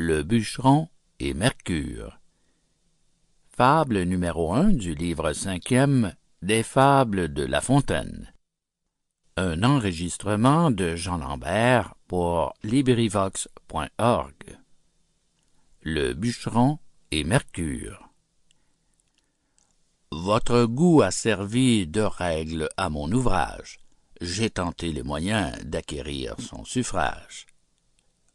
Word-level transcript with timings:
Le 0.00 0.22
bûcheron 0.22 0.88
et 1.18 1.34
Mercure. 1.34 2.20
Fable 3.48 4.02
numéro 4.02 4.52
1 4.52 4.74
du 4.74 4.94
livre 4.94 5.32
cinquième 5.32 6.14
des 6.40 6.62
Fables 6.62 7.32
de 7.32 7.42
La 7.42 7.60
Fontaine. 7.60 8.32
Un 9.36 9.64
enregistrement 9.64 10.70
de 10.70 10.94
Jean 10.94 11.18
Lambert 11.18 11.96
pour 12.06 12.54
LibriVox.org. 12.62 14.58
Le 15.82 16.12
bûcheron 16.12 16.78
et 17.10 17.24
Mercure. 17.24 18.08
Votre 20.12 20.64
goût 20.64 21.02
a 21.02 21.10
servi 21.10 21.88
de 21.88 22.02
règle 22.02 22.68
à 22.76 22.88
mon 22.88 23.10
ouvrage. 23.10 23.80
J'ai 24.20 24.48
tenté 24.48 24.92
les 24.92 25.02
moyens 25.02 25.58
d'acquérir 25.64 26.36
son 26.38 26.64
suffrage. 26.64 27.46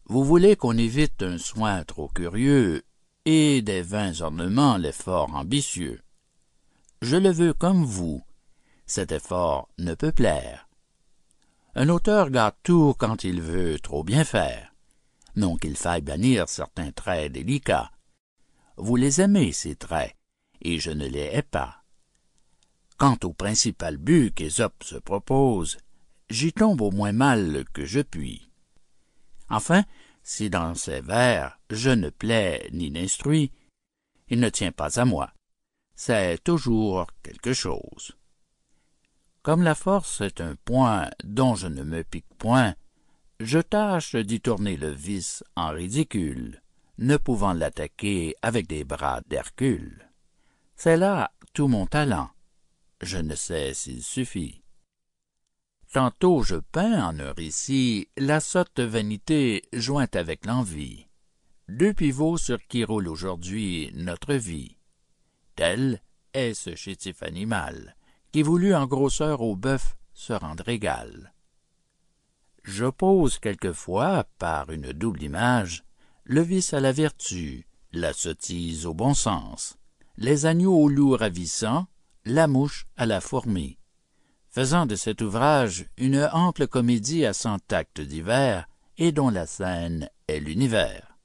Vous 0.06 0.24
voulez 0.24 0.56
qu'on 0.56 0.78
évite 0.78 1.24
un 1.24 1.38
soin 1.38 1.84
trop 1.84 2.10
curieux 2.10 2.84
et 3.26 3.62
des 3.62 3.82
vains 3.82 4.22
ornements 4.22 4.78
l'effort 4.78 5.34
ambitieux. 5.34 6.02
Je 7.02 7.16
le 7.16 7.32
veux 7.32 7.54
comme 7.54 7.86
vous. 7.86 8.24
Cet 8.86 9.12
effort 9.12 9.70
ne 9.78 9.94
peut 9.94 10.12
plaire. 10.12 10.68
Un 11.76 11.90
auteur 11.90 12.30
gâte 12.30 12.58
tout 12.64 12.94
quand 12.98 13.24
il 13.24 13.42
veut 13.42 13.80
trop 13.80 14.04
bien 14.04 14.24
faire. 14.26 14.74
Non 15.36 15.56
qu'il 15.56 15.76
faille 15.76 16.02
bannir 16.02 16.50
certains 16.50 16.92
traits 16.92 17.32
délicats. 17.32 17.92
Vous 18.78 18.96
les 18.96 19.22
aimez, 19.22 19.52
ces 19.52 19.76
traits, 19.76 20.16
et 20.62 20.80
je 20.80 20.92
ne 20.92 21.08
les 21.08 21.30
hais 21.34 21.44
pas. 21.44 21.84
Quant 22.98 23.18
au 23.24 23.34
principal 23.34 23.98
but 23.98 24.34
qu'Ésope 24.34 24.84
se 24.84 24.96
propose, 24.96 25.78
j'y 26.30 26.54
tombe 26.54 26.82
au 26.82 26.92
moins 26.92 27.12
mal 27.12 27.66
que 27.74 27.86
je 27.86 28.02
puis. 28.02 28.53
Enfin, 29.54 29.84
si 30.24 30.50
dans 30.50 30.74
ces 30.74 31.02
vers 31.02 31.60
je 31.70 31.92
ne 31.92 32.10
plais 32.10 32.68
ni 32.72 32.90
n'instruis, 32.90 33.52
il 34.30 34.40
ne 34.40 34.50
tient 34.50 34.72
pas 34.72 35.00
à 35.00 35.06
moi. 35.06 35.32
C'est 35.96 36.44
toujours 36.44 37.08
quelque 37.22 37.54
chose. 37.54 38.14
Comme 39.44 39.62
la 39.62 39.76
force 39.76 40.22
est 40.22 40.42
un 40.42 40.56
point 40.66 41.10
dont 41.24 41.54
je 41.54 41.68
ne 41.68 41.84
me 41.84 42.04
pique 42.04 42.34
point, 42.40 42.74
je 43.40 43.60
tâche 43.60 44.16
d'y 44.16 44.42
tourner 44.42 44.76
le 44.76 44.90
vice 44.90 45.44
en 45.56 45.70
ridicule, 45.70 46.62
ne 46.98 47.18
pouvant 47.18 47.54
l'attaquer 47.54 48.36
avec 48.42 48.68
des 48.68 48.86
bras 48.86 49.22
d'Hercule. 49.28 50.10
C'est 50.76 50.98
là 50.98 51.32
tout 51.54 51.68
mon 51.68 51.86
talent. 51.86 52.30
Je 53.02 53.20
ne 53.20 53.36
sais 53.36 53.74
s'il 53.76 54.02
suffit. 54.02 54.63
Tantôt 55.94 56.42
je 56.42 56.56
peins 56.56 57.06
en 57.06 57.20
un 57.20 57.34
récit 57.34 58.08
la 58.18 58.40
sotte 58.40 58.80
vanité 58.80 59.62
jointe 59.74 60.16
avec 60.16 60.48
l'envie, 60.48 61.06
deux 61.70 61.94
pivots 61.94 62.38
sur 62.38 62.58
qui 62.66 62.84
roule 62.84 63.08
aujourd'hui 63.08 63.92
notre 63.94 64.34
vie. 64.34 64.76
Tel 65.56 66.02
est 66.34 66.56
ce 66.56 66.74
chétif 66.74 67.22
animal, 67.22 67.96
qui 68.32 68.42
voulut 68.42 68.74
en 68.74 68.88
grosseur 68.88 69.42
au 69.42 69.56
bœuf 69.56 69.96
se 70.16 70.34
rendre 70.34 70.68
égal. 70.68 71.32
J'oppose 72.64 73.38
quelquefois, 73.38 74.26
par 74.40 74.72
une 74.72 74.94
double 74.94 75.22
image, 75.22 75.84
le 76.24 76.42
vice 76.42 76.74
à 76.74 76.80
la 76.80 76.92
vertu, 76.92 77.68
la 77.92 78.14
sottise 78.14 78.88
au 78.88 78.96
bon 78.96 79.14
sens, 79.14 79.78
les 80.18 80.48
agneaux 80.48 80.76
au 80.76 80.90
loup 80.90 81.16
ravissant, 81.16 81.86
la 82.26 82.48
mouche 82.48 82.88
à 82.98 83.06
la 83.06 83.22
fourmi 83.22 83.78
faisant 84.54 84.86
de 84.86 84.96
cet 84.96 85.22
ouvrage 85.22 85.88
une 85.98 86.30
ample 86.32 86.68
comédie 86.68 87.26
à 87.26 87.34
cent 87.34 87.58
actes 87.72 88.02
divers 88.02 88.68
et 89.00 89.12
dont 89.12 89.32
la 89.32 89.48
scène 89.48 90.10
est 90.28 90.40
l'univers. 90.40 91.18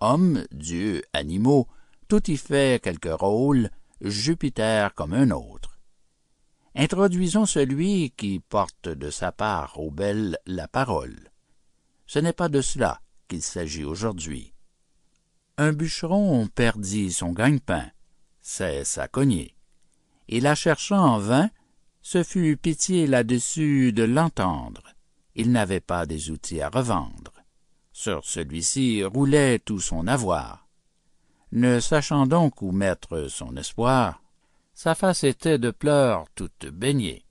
Hommes, 0.00 0.44
dieux, 0.50 1.02
animaux, 1.12 1.68
tout 2.08 2.28
y 2.28 2.36
fait 2.36 2.82
quelque 2.82 3.10
rôle, 3.10 3.70
Jupiter 4.00 4.92
comme 4.94 5.14
un 5.14 5.30
autre. 5.30 5.78
Introduisons 6.74 7.46
celui 7.46 8.10
qui 8.16 8.40
porte 8.40 8.88
de 8.88 9.10
sa 9.10 9.30
part 9.30 9.78
aux 9.78 9.92
belles 9.92 10.36
la 10.44 10.66
parole. 10.66 11.30
Ce 12.08 12.18
n'est 12.18 12.32
pas 12.32 12.48
de 12.48 12.60
cela 12.60 13.00
qu'il 13.28 13.42
s'agit 13.42 13.84
aujourd'hui. 13.84 14.52
Un 15.58 15.72
bûcheron 15.72 16.48
perdit 16.48 17.12
son 17.12 17.30
gagne-pain, 17.30 17.88
c'est 18.40 18.82
sa 18.82 19.06
cognée, 19.06 19.54
et 20.28 20.40
la 20.40 20.56
cherchant 20.56 20.98
en 20.98 21.18
vain, 21.18 21.48
ce 22.02 22.24
fut 22.24 22.56
pitié 22.56 23.06
là-dessus 23.06 23.92
de 23.92 24.02
l'entendre. 24.02 24.82
Il 25.34 25.52
n'avait 25.52 25.80
pas 25.80 26.04
des 26.04 26.30
outils 26.30 26.60
à 26.60 26.68
revendre. 26.68 27.32
Sur 27.92 28.24
celui-ci 28.24 29.04
roulait 29.04 29.60
tout 29.60 29.78
son 29.78 30.06
avoir. 30.08 30.66
Ne 31.52 31.80
sachant 31.80 32.26
donc 32.26 32.60
où 32.60 32.72
mettre 32.72 33.28
son 33.28 33.56
espoir, 33.56 34.20
sa 34.74 34.94
face 34.94 35.24
était 35.24 35.58
de 35.58 35.70
pleurs 35.70 36.26
toute 36.34 36.66
baignée. 36.66 37.24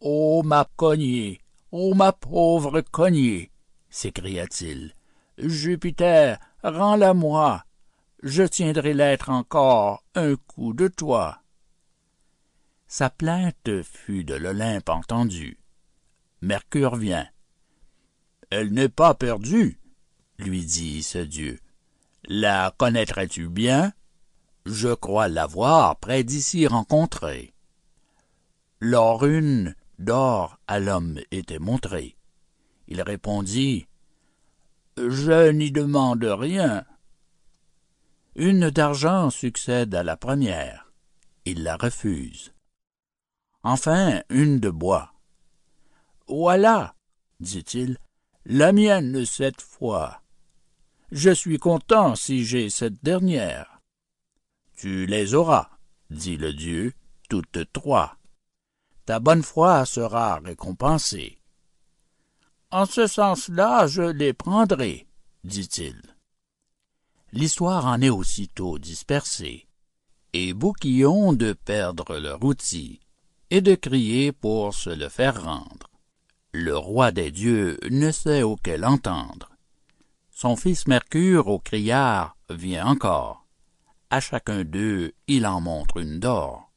Ô 0.00 0.42
ma 0.42 0.66
cognée, 0.76 1.40
ô 1.70 1.94
ma 1.94 2.12
pauvre 2.12 2.80
cognée, 2.80 3.50
s'écria-t-il, 3.90 4.94
Jupiter, 5.38 6.38
rends-la 6.64 7.14
moi, 7.14 7.64
je 8.22 8.42
tiendrai 8.42 8.94
l'être 8.94 9.30
encore 9.30 10.02
un 10.14 10.36
coup 10.36 10.72
de 10.72 10.88
toi 10.88 11.41
sa 12.92 13.08
plainte 13.08 13.82
fut 13.84 14.22
de 14.22 14.34
l'Olympe 14.34 14.90
entendue. 14.90 15.56
Mercure 16.42 16.96
vient. 16.96 17.26
Elle 18.50 18.74
n'est 18.74 18.90
pas 18.90 19.14
perdue, 19.14 19.80
lui 20.38 20.66
dit 20.66 21.02
ce 21.02 21.16
dieu. 21.16 21.58
La 22.28 22.74
connaîtrais-tu 22.76 23.48
bien? 23.48 23.94
Je 24.66 24.92
crois 24.92 25.28
l'avoir 25.28 26.00
près 26.00 26.22
d'ici 26.22 26.66
rencontrée. 26.66 27.54
Lors 28.78 29.24
une 29.24 29.74
d'or 29.98 30.58
à 30.66 30.78
l'homme 30.78 31.18
était 31.30 31.58
montrée. 31.58 32.18
Il 32.88 33.00
répondit 33.00 33.86
Je 34.98 35.50
n'y 35.50 35.70
demande 35.70 36.24
rien. 36.24 36.84
Une 38.36 38.68
d'argent 38.68 39.30
succède 39.30 39.94
à 39.94 40.02
la 40.02 40.18
première. 40.18 40.92
Il 41.46 41.62
la 41.62 41.78
refuse 41.78 42.52
enfin 43.62 44.22
une 44.28 44.60
de 44.60 44.70
bois. 44.70 45.12
Voilà, 46.28 46.94
dit-il, 47.40 47.98
la 48.44 48.72
mienne 48.72 49.24
cette 49.24 49.60
fois. 49.60 50.22
Je 51.10 51.30
suis 51.30 51.58
content 51.58 52.14
si 52.14 52.44
j'ai 52.44 52.70
cette 52.70 53.02
dernière. 53.04 53.80
Tu 54.76 55.06
les 55.06 55.34
auras, 55.34 55.70
dit 56.10 56.36
le 56.36 56.52
dieu, 56.52 56.92
toutes 57.28 57.72
trois. 57.72 58.16
Ta 59.04 59.20
bonne 59.20 59.42
foi 59.42 59.84
sera 59.84 60.38
récompensée. 60.38 61.38
En 62.70 62.86
ce 62.86 63.06
sens-là, 63.06 63.86
je 63.86 64.02
les 64.02 64.32
prendrai, 64.32 65.06
dit-il. 65.44 66.00
L'histoire 67.32 67.86
en 67.86 68.00
est 68.00 68.10
aussitôt 68.10 68.78
dispersée, 68.78 69.66
et 70.32 70.54
Bouquillon 70.54 71.32
de 71.32 71.52
perdre 71.52 72.18
leur 72.18 72.42
outil 72.42 73.00
et 73.52 73.60
de 73.60 73.74
crier 73.74 74.32
pour 74.32 74.72
se 74.72 74.88
le 74.88 75.10
faire 75.10 75.44
rendre. 75.44 75.90
Le 76.52 76.74
roi 76.74 77.12
des 77.12 77.30
dieux 77.30 77.78
ne 77.90 78.10
sait 78.10 78.42
auquel 78.42 78.82
entendre. 78.82 79.50
Son 80.30 80.56
fils 80.56 80.86
Mercure 80.86 81.48
au 81.48 81.58
criard 81.58 82.34
vient 82.48 82.86
encore. 82.86 83.46
À 84.08 84.20
chacun 84.20 84.64
d'eux 84.64 85.12
il 85.26 85.46
en 85.46 85.60
montre 85.60 85.98
une 85.98 86.18
d'or. 86.18 86.72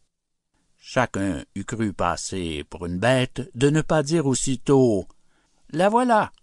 Chacun 0.77 1.45
eût 1.55 1.63
cru 1.63 1.93
passer 1.93 2.65
pour 2.65 2.85
une 2.85 2.99
bête 2.99 3.49
de 3.55 3.69
ne 3.69 3.81
pas 3.81 4.03
dire 4.03 4.25
aussitôt 4.25 5.07
La 5.69 5.87
voilà. 5.87 6.33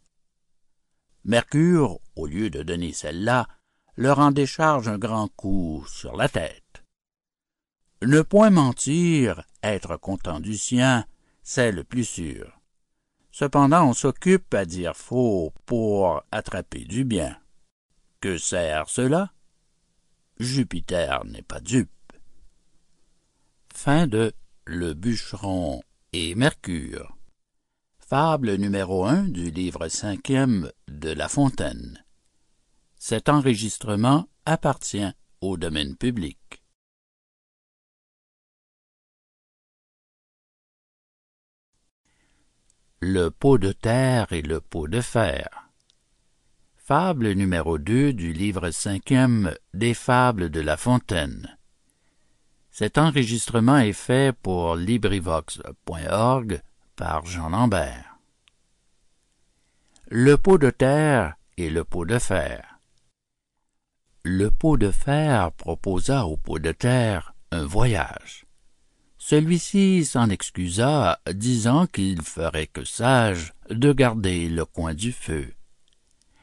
Mercure, 1.26 1.99
au 2.17 2.25
lieu 2.25 2.49
de 2.49 2.62
donner 2.62 2.94
celle-là, 2.94 3.49
leur 3.96 4.19
en 4.19 4.31
décharge 4.31 4.88
un 4.88 4.96
grand 4.96 5.28
coup 5.37 5.85
sur 5.88 6.17
la 6.17 6.31
tête. 6.31 6.62
Ne 8.04 8.22
point 8.22 8.50
mentir, 8.50 9.44
être 9.62 9.96
content 9.96 10.40
du 10.40 10.56
sien, 10.56 11.06
c'est 11.44 11.70
le 11.70 11.84
plus 11.84 12.04
sûr. 12.04 12.60
Cependant 13.31 13.88
on 13.88 13.93
s'occupe 13.93 14.52
à 14.54 14.64
dire 14.64 14.96
faux 14.96 15.54
pour 15.66 16.25
attraper 16.32 16.84
du 16.84 17.04
bien. 17.04 17.38
Que 18.20 18.38
sert 18.38 18.88
cela? 18.88 19.32
Jupiter 20.40 21.25
n'est 21.26 21.43
pas 21.43 21.60
dupe. 21.60 21.90
Fin 23.72 24.08
de 24.08 24.32
Le 24.64 24.94
bûcheron 24.94 25.81
et 26.12 26.34
Mercure. 26.34 27.16
Fable 28.00 28.56
numéro 28.56 29.04
un 29.04 29.22
du 29.28 29.50
livre 29.50 29.87
cinquième 29.87 30.72
de 30.88 31.10
La 31.10 31.28
Fontaine. 31.28 32.04
Cet 32.96 33.28
enregistrement 33.28 34.28
appartient 34.44 35.12
au 35.40 35.56
domaine 35.56 35.96
public. 35.96 36.62
Le 43.04 43.31
pot 43.32 43.58
de 43.58 43.72
terre 43.72 44.32
et 44.32 44.43
le 44.43 44.60
pot 44.60 44.87
de 44.87 45.00
fer. 45.00 45.49
Fable 46.76 47.32
numéro 47.32 47.76
2 47.76 48.12
du 48.12 48.32
livre 48.32 48.70
cinquième 48.70 49.56
des 49.75 49.93
Fables 49.93 50.50
de 50.50 50.60
La 50.60 50.76
Fontaine. 50.76 51.58
Cet 52.70 52.99
enregistrement 52.99 53.78
est 53.78 53.93
fait 53.93 54.32
pour 54.32 54.76
LibriVox.org 54.76 56.62
par 56.94 57.26
Jean 57.26 57.49
Lambert. 57.49 58.19
Le 60.06 60.37
pot 60.37 60.58
de 60.58 60.70
terre 60.70 61.34
et 61.56 61.70
le 61.70 61.82
pot 61.82 62.04
de 62.04 62.20
fer. 62.20 62.78
Le 64.22 64.49
pot 64.52 64.76
de 64.76 64.93
fer 64.93 65.50
proposa 65.50 66.26
au 66.26 66.37
pot 66.37 66.60
de 66.60 66.70
terre 66.70 67.34
un 67.50 67.66
voyage. 67.66 68.42
Celui-ci 69.25 70.05
s'en 70.05 70.31
excusa, 70.31 71.21
disant 71.33 71.87
qu'il 71.87 72.23
ferait 72.23 72.67
que 72.67 72.85
sage 72.85 73.53
de 73.71 73.93
garder 73.93 74.49
le 74.49 74.65
coin 74.65 74.95
du 74.95 75.13
feu. 75.13 75.55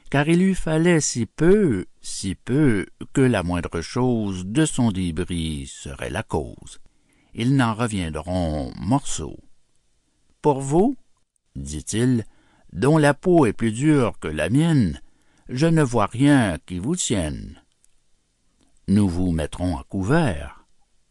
Car 0.10 0.30
il 0.30 0.40
lui 0.40 0.56
fallait 0.56 1.02
si 1.02 1.26
peu, 1.26 1.88
si 2.00 2.36
peu, 2.36 2.86
que 3.12 3.20
la 3.20 3.44
moindre 3.44 3.82
chose 3.82 4.46
de 4.46 4.64
son 4.66 4.94
débris 4.94 5.68
serait 5.68 6.10
la 6.10 6.24
cause. 6.24 6.80
Ils 7.34 7.58
n'en 7.58 7.74
reviendront 7.74 8.72
morceaux. 8.78 9.42
Pour 10.42 10.62
vous, 10.62 10.96
dit-il, 11.58 12.24
dont 12.72 12.98
la 12.98 13.14
peau 13.14 13.46
est 13.46 13.52
plus 13.52 13.74
dure 13.74 14.18
que 14.20 14.30
la 14.30 14.50
mienne, 14.50 15.02
je 15.50 15.68
ne 15.68 15.84
vois 15.84 16.06
rien 16.06 16.58
qui 16.66 16.80
vous 16.80 16.96
tienne. 16.96 17.62
Nous 18.88 19.10
vous 19.10 19.34
mettrons 19.34 19.78
à 19.78 19.84
couvert, 19.84 20.59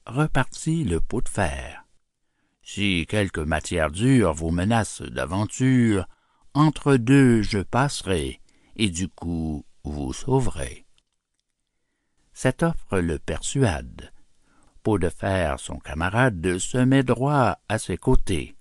repartit 0.09 0.85
le 0.85 1.01
pot 1.01 1.21
de 1.21 1.29
fer. 1.29 1.85
Si 2.63 3.07
quelque 3.09 3.41
matière 3.41 3.91
dure 3.91 4.33
vous 4.33 4.51
menace 4.51 5.03
d'aventure, 5.03 6.07
entre 6.55 6.97
deux 6.97 7.43
je 7.43 7.59
passerai, 7.59 8.41
et 8.77 8.91
du 8.91 9.09
coup 9.09 9.65
vous 9.85 10.13
sauverez. 10.13 10.87
Cette 12.33 12.63
offre 12.63 12.99
le 12.99 13.19
persuade. 13.19 14.13
Pot 14.83 14.99
de 14.99 15.09
fer, 15.09 15.59
son 15.61 15.79
camarade, 15.79 16.59
se 16.59 16.79
met 16.79 17.03
droit 17.03 17.59
à 17.69 17.79
ses 17.79 17.97
côtés. 17.97 18.55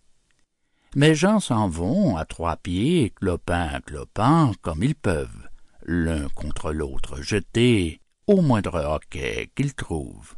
Mes 0.96 1.16
gens 1.16 1.40
s'en 1.40 1.70
vont 1.70 2.18
à 2.18 2.26
trois 2.26 2.58
pieds, 2.58 3.12
clopin 3.12 3.80
clopin, 3.82 4.52
comme 4.62 4.84
ils 4.84 4.96
peuvent, 4.96 5.50
l'un 5.84 6.28
contre 6.30 6.72
l'autre 6.72 7.22
jetés, 7.22 8.02
au 8.26 8.42
moindre 8.42 8.84
hoquet 8.84 9.52
qu'ils 9.56 9.76
trouvent 9.76 10.37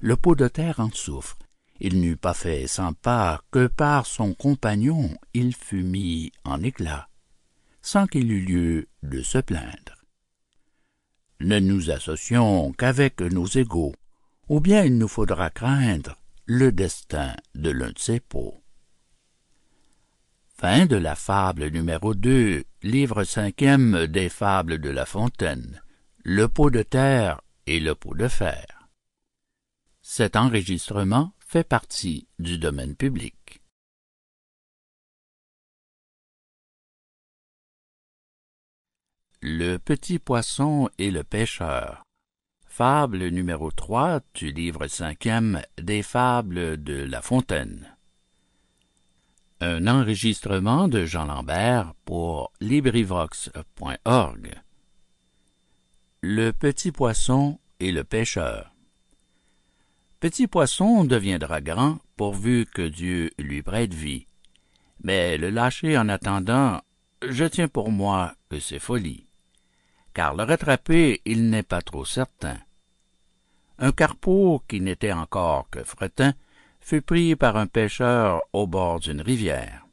le 0.00 0.16
pot 0.16 0.34
de 0.34 0.48
terre 0.48 0.80
en 0.80 0.90
souffre. 0.90 1.38
Il 1.78 2.00
n'eût 2.00 2.16
pas 2.16 2.34
fait 2.34 2.66
cent 2.66 2.92
pas 2.92 3.42
que 3.50 3.66
par 3.66 4.06
son 4.06 4.34
compagnon 4.34 5.16
il 5.32 5.54
fût 5.54 5.82
mis 5.82 6.32
en 6.44 6.62
éclat, 6.62 7.08
sans 7.80 8.06
qu'il 8.06 8.30
eût 8.30 8.44
lieu 8.44 8.88
de 9.02 9.22
se 9.22 9.38
plaindre. 9.38 9.96
Ne 11.40 11.58
nous 11.58 11.90
associons 11.90 12.72
qu'avec 12.72 13.20
nos 13.20 13.46
égaux, 13.46 13.94
ou 14.48 14.60
bien 14.60 14.84
il 14.84 14.98
nous 14.98 15.08
faudra 15.08 15.48
craindre 15.48 16.16
le 16.44 16.72
destin 16.72 17.34
de 17.54 17.70
l'un 17.70 17.92
de 17.92 17.98
ces 17.98 18.20
pots. 18.20 18.62
Fin 20.58 20.84
de 20.84 20.96
la 20.96 21.14
fable 21.14 21.70
numéro 21.70 22.14
2, 22.14 22.64
livre 22.82 23.24
cinquième 23.24 24.06
des 24.06 24.28
fables 24.28 24.78
de 24.78 24.90
La 24.90 25.06
Fontaine, 25.06 25.80
le 26.22 26.48
pot 26.48 26.68
de 26.68 26.82
terre 26.82 27.40
et 27.66 27.80
le 27.80 27.94
pot 27.94 28.14
de 28.14 28.28
fer. 28.28 28.79
Cet 30.12 30.34
enregistrement 30.34 31.30
fait 31.38 31.62
partie 31.62 32.26
du 32.40 32.58
domaine 32.58 32.96
public. 32.96 33.62
Le 39.40 39.76
petit 39.76 40.18
poisson 40.18 40.90
et 40.98 41.12
le 41.12 41.22
pêcheur. 41.22 42.02
Fable 42.66 43.28
numéro 43.28 43.70
3 43.70 44.18
du 44.34 44.50
livre 44.50 44.88
cinquième 44.88 45.62
des 45.80 46.02
Fables 46.02 46.82
de 46.82 47.04
La 47.04 47.22
Fontaine. 47.22 47.96
Un 49.60 49.86
enregistrement 49.86 50.88
de 50.88 51.04
Jean 51.04 51.26
Lambert 51.26 51.94
pour 52.04 52.52
LibriVox.org. 52.60 54.60
Le 56.20 56.50
petit 56.50 56.90
poisson 56.90 57.60
et 57.78 57.92
le 57.92 58.02
pêcheur. 58.02 58.74
Petit 60.20 60.48
Poisson 60.48 61.04
deviendra 61.04 61.62
grand 61.62 61.98
pourvu 62.18 62.66
que 62.66 62.82
Dieu 62.82 63.30
lui 63.38 63.62
prête 63.62 63.94
vie. 63.94 64.26
Mais 65.02 65.38
le 65.38 65.48
lâcher 65.48 65.96
en 65.96 66.10
attendant, 66.10 66.82
je 67.26 67.46
tiens 67.46 67.68
pour 67.68 67.90
moi 67.90 68.34
que 68.50 68.60
c'est 68.60 68.78
folie. 68.78 69.26
Car 70.12 70.34
le 70.34 70.44
rattraper, 70.44 71.22
il 71.24 71.48
n'est 71.48 71.62
pas 71.62 71.80
trop 71.80 72.04
certain. 72.04 72.58
Un 73.78 73.92
carpeau 73.92 74.62
qui 74.68 74.82
n'était 74.82 75.12
encore 75.12 75.70
que 75.70 75.82
fretin 75.84 76.34
fut 76.82 77.00
pris 77.00 77.34
par 77.34 77.56
un 77.56 77.66
pêcheur 77.66 78.42
au 78.52 78.66
bord 78.66 79.00
d'une 79.00 79.22
rivière. 79.22 79.86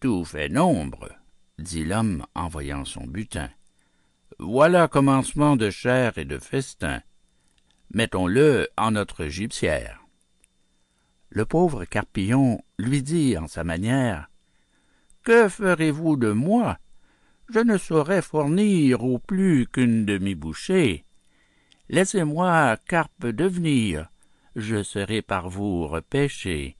Tout 0.00 0.24
fait 0.24 0.48
nombre, 0.48 1.10
dit 1.58 1.84
l'homme 1.84 2.24
en 2.34 2.48
voyant 2.48 2.86
son 2.86 3.06
butin. 3.06 3.50
Voilà 4.38 4.88
commencement 4.88 5.56
de 5.56 5.68
chair 5.68 6.16
et 6.16 6.24
de 6.24 6.38
festin 6.38 7.02
mettons-le 7.92 8.68
en 8.76 8.92
notre 8.92 9.26
gibecière. 9.26 10.00
Le 11.30 11.44
pauvre 11.44 11.84
Carpillon 11.84 12.62
lui 12.78 13.02
dit 13.02 13.36
en 13.36 13.46
sa 13.46 13.64
manière 13.64 14.30
Que 15.22 15.48
ferez-vous 15.48 16.16
de 16.16 16.32
moi? 16.32 16.78
Je 17.48 17.60
ne 17.60 17.78
saurais 17.78 18.22
fournir 18.22 19.04
au 19.04 19.18
plus 19.18 19.66
qu'une 19.66 20.04
demi-bouchée. 20.04 21.04
Laissez-moi 21.88 22.76
carpe 22.88 23.26
devenir, 23.26 24.10
je 24.56 24.82
serai 24.82 25.22
par 25.22 25.48
vous 25.48 25.86
repêché. 25.86 26.76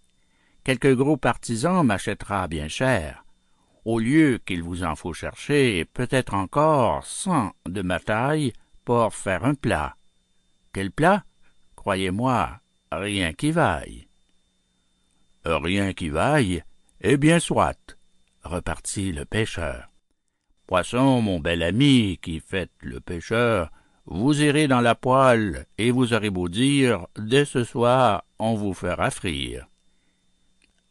Quelque 0.65 0.93
gros 0.93 1.17
partisan 1.17 1.85
m'achètera 1.85 2.49
bien 2.49 2.67
cher. 2.67 3.25
Au 3.85 4.01
lieu 4.01 4.41
qu'il 4.45 4.65
vous 4.65 4.83
en 4.83 4.97
faut 4.97 5.13
chercher, 5.13 5.85
peut-être 5.85 6.35
encore 6.35 7.07
cent 7.07 7.53
de 7.67 7.83
ma 7.83 8.01
taille 8.01 8.53
pour 8.85 9.15
faire 9.15 9.45
un 9.45 9.55
plat. 9.55 9.97
Plat? 10.85 11.25
Croyez-moi, 11.75 12.61
rien 12.93 13.33
qui 13.33 13.51
vaille. 13.51 14.09
Rien 15.45 15.93
qui 15.93 16.09
vaille 16.09 16.65
Eh 17.01 17.17
bien 17.17 17.39
soit, 17.39 17.97
repartit 18.43 19.13
le 19.13 19.25
pêcheur. 19.25 19.89
Poisson, 20.67 21.23
mon 21.23 21.41
bel 21.41 21.63
ami, 21.63 22.19
qui 22.21 22.41
faites 22.41 22.73
le 22.81 23.01
pêcheur, 23.01 23.71
vous 24.05 24.43
irez 24.43 24.69
dans 24.69 24.81
la 24.81 24.95
poêle, 24.95 25.67
et 25.79 25.91
vous 25.91 26.13
aurez 26.13 26.31
beau 26.31 26.49
dire, 26.49 27.07
dès 27.17 27.45
ce 27.45 27.65
soir, 27.65 28.25
on 28.39 28.55
vous 28.55 28.75
fera 28.75 29.11
frire. 29.11 29.69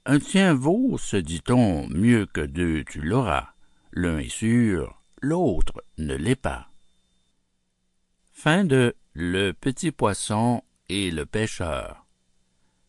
Un 0.06 0.20
tien 0.20 0.54
vaut, 0.54 0.98
se 0.98 1.18
dit-on, 1.18 1.88
mieux 1.90 2.26
que 2.26 2.42
deux 2.42 2.84
tu 2.84 3.02
l'auras. 3.02 3.50
L'un 3.92 4.20
est 4.20 4.30
sûr, 4.30 5.02
l'autre 5.22 5.84
ne 5.98 6.16
l'est 6.16 6.36
pas. 6.36 6.70
Le 9.18 9.54
petit 9.54 9.94
poisson 9.94 10.62
et 10.90 11.10
le 11.10 11.26
pêcheur. 11.26 12.06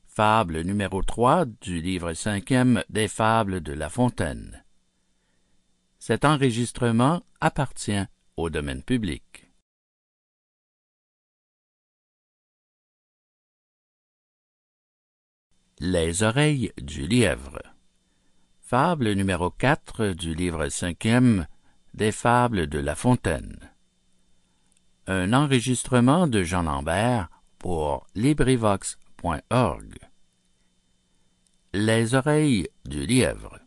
Fable 0.06 0.62
numéro 0.62 1.00
3 1.00 1.44
du 1.44 1.80
livre 1.80 2.14
cinquième 2.14 2.82
des 2.90 3.06
Fables 3.06 3.60
de 3.60 3.72
La 3.72 3.88
Fontaine. 3.88 4.64
Cet 6.00 6.24
enregistrement 6.24 7.22
appartient 7.40 8.04
au 8.36 8.50
domaine 8.50 8.82
public. 8.82 9.52
Les 15.78 16.24
oreilles 16.24 16.72
du 16.82 17.06
lièvre. 17.06 17.62
Fable 18.62 19.12
numéro 19.12 19.50
4 19.50 20.08
du 20.08 20.34
livre 20.34 20.70
cinquième 20.70 21.46
des 21.94 22.10
Fables 22.10 22.66
de 22.66 22.80
La 22.80 22.96
Fontaine. 22.96 23.75
Un 25.08 25.48
Jean 26.42 26.62
Lambert 26.62 27.28
pour 27.58 28.06
LibriVox.org. 28.14 29.98
Les 31.72 32.14
oreilles 32.14 32.68
du 32.84 33.06
lièvre. 33.06 33.60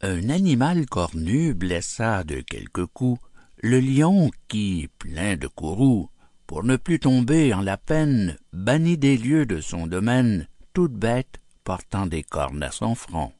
Un 0.00 0.28
animal 0.30 0.86
cornu 0.86 1.54
blessa 1.54 2.24
de 2.24 2.40
quelques 2.40 2.86
coups 2.86 3.20
le 3.62 3.78
lion 3.78 4.30
qui, 4.48 4.88
plein 4.98 5.36
de 5.36 5.46
courroux, 5.46 6.10
pour 6.46 6.64
ne 6.64 6.76
plus 6.76 6.98
tomber 6.98 7.52
en 7.54 7.60
la 7.60 7.76
peine, 7.76 8.38
bannit 8.52 8.96
des 8.96 9.16
lieux 9.16 9.46
de 9.46 9.60
son 9.60 9.86
domaine 9.86 10.48
toute 10.72 10.94
bête 10.94 11.40
portant 11.62 12.06
des 12.06 12.22
cornes 12.22 12.62
à 12.62 12.70
son 12.70 12.94
front 12.94 13.32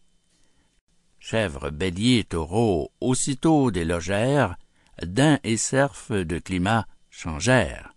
chèvres, 1.20 1.70
béliers, 1.70 2.24
taureaux, 2.24 2.90
aussitôt 3.00 3.70
délogèrent, 3.70 4.56
daims 5.02 5.38
et 5.44 5.56
cerfs 5.56 6.10
de 6.10 6.38
climat 6.38 6.86
changèrent. 7.10 7.94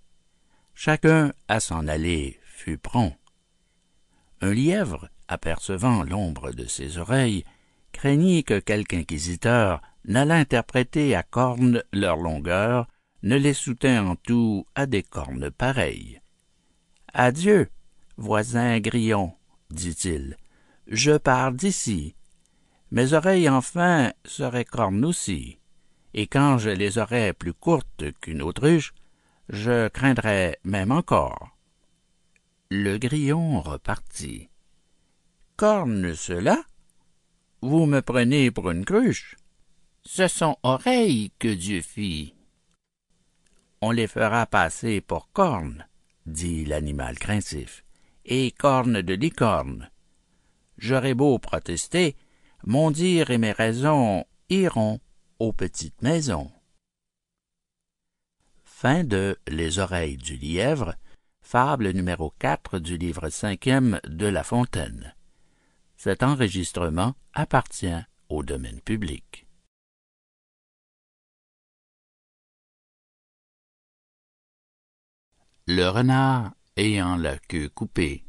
Chacun 0.74 1.34
à 1.48 1.60
s'en 1.60 1.88
aller 1.88 2.40
fut 2.44 2.78
prompt. 2.78 3.16
Un 4.42 4.54
lièvre, 4.54 5.10
apercevant 5.28 6.04
l'ombre 6.04 6.52
de 6.52 6.66
ses 6.66 6.98
oreilles, 6.98 7.46
craignit 7.92 8.44
que 8.44 8.60
quelque 8.60 8.96
inquisiteur 8.96 9.82
n'allât 10.06 10.36
interpréter 10.36 11.16
à 11.16 11.24
cornes 11.24 11.84
leur 11.94 12.18
longueur, 12.18 12.88
ne 13.22 13.38
les 13.38 13.54
soutint 13.54 14.06
en 14.06 14.16
tout 14.16 14.66
à 14.76 14.86
des 14.86 15.04
cornes 15.04 15.50
pareilles. 15.50 16.20
Adieu, 17.14 17.70
voisin 18.18 18.80
grillon, 18.80 19.34
dit-il, 19.70 20.36
je 20.88 21.18
pars 21.18 21.54
d'ici, 21.54 22.16
mes 22.92 23.14
oreilles 23.14 23.50
enfin 23.50 24.14
seraient 24.26 24.66
cornes 24.66 25.06
aussi, 25.06 25.58
et 26.14 26.28
quand 26.28 26.58
je 26.58 26.70
les 26.70 26.98
aurais 26.98 27.34
plus 27.34 27.54
courtes 27.54 28.06
qu'une 28.22 28.42
autruche, 28.42 28.94
je 29.50 29.88
craindrais 29.88 30.58
même 30.64 30.92
encore. 30.92 31.50
Le 32.70 32.98
grillon 32.98 33.62
repartit. 33.62 34.50
Cornes 35.56 36.16
cela? 36.16 36.64
Vous 37.62 37.86
me 37.86 38.02
prenez 38.02 38.52
pour 38.52 38.72
une 38.72 38.86
cruche? 38.86 39.36
Ce 40.02 40.28
sont 40.28 40.58
oreilles 40.64 41.32
que 41.40 41.48
Dieu 41.48 41.82
fit. 41.82 42.36
On 43.82 43.92
les 43.92 44.08
fera 44.08 44.46
passer 44.46 45.02
pour 45.02 45.32
cornes, 45.32 45.88
dit 46.26 46.66
l'animal 46.66 47.18
craintif, 47.20 47.84
et 48.26 48.52
cornes 48.52 49.02
de 49.02 49.14
licorne. 49.14 49.90
J'aurais 50.78 51.14
beau 51.14 51.38
protester, 51.40 52.16
mon 52.66 52.92
dire 52.92 53.30
et 53.30 53.38
mes 53.38 53.52
raisons 53.52 54.26
iront 54.50 55.00
aux 55.40 55.54
petites 55.54 56.02
maisons. 56.02 56.52
Fin 58.64 59.04
de 59.04 59.38
Les 59.48 59.80
oreilles 59.80 60.18
du 60.18 60.36
lièvre, 60.36 60.96
fable 61.42 61.92
numéro 61.92 62.34
4 62.40 62.80
du 62.80 62.98
livre 62.98 63.30
cinquième 63.30 64.00
de 64.06 64.26
La 64.26 64.44
Fontaine. 64.44 65.16
Cet 65.96 66.24
enregistrement 66.24 67.16
appartient 67.34 68.02
au 68.30 68.44
domaine 68.44 68.82
public. 68.82 69.48
Le 75.66 75.88
renard 75.88 76.54
ayant 76.76 77.16
la 77.16 77.38
queue 77.38 77.70
coupée. 77.70 78.26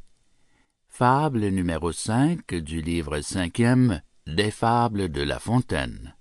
Fable 0.88 1.49
numéro 1.49 1.90
5 1.90 2.54
du 2.54 2.80
livre 2.80 3.20
cinquième 3.23 4.02
des 4.26 4.52
fables 4.52 5.08
de 5.08 5.23
La 5.23 5.40
Fontaine. 5.40 6.14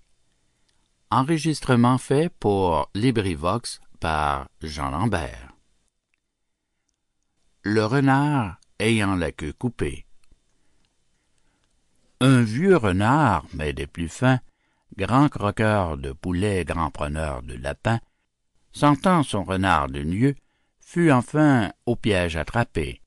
Enregistrement 1.16 2.00
fait 2.00 2.34
pour 2.40 2.90
LibriVox 2.96 3.82
par 4.00 4.48
Jean 4.64 4.90
Lambert. 4.90 5.54
Le 7.62 7.86
renard 7.86 8.58
ayant 8.80 9.14
la 9.14 9.32
queue 9.32 9.54
coupée. 9.54 10.08
Un 12.20 12.42
vieux 12.42 12.76
renard, 12.76 13.46
mais 13.54 13.74
des 13.74 13.86
plus 13.86 14.10
fins, 14.10 14.40
grand 14.98 15.30
croqueur 15.30 15.98
de 15.98 16.14
poulet, 16.14 16.66
grand 16.66 16.90
preneur 16.90 17.44
de 17.44 17.54
lapin, 17.54 18.00
sentant 18.72 19.22
son 19.22 19.44
renard 19.44 19.90
de 19.90 20.00
lieu, 20.00 20.34
fut 20.80 21.12
enfin 21.12 21.72
au 21.86 21.96
piège 21.96 22.38
attrapé. 22.38 23.04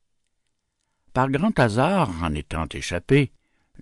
Par 1.13 1.29
grand 1.29 1.59
hasard, 1.59 2.11
en 2.23 2.33
étant 2.35 2.69
échappé, 2.71 3.33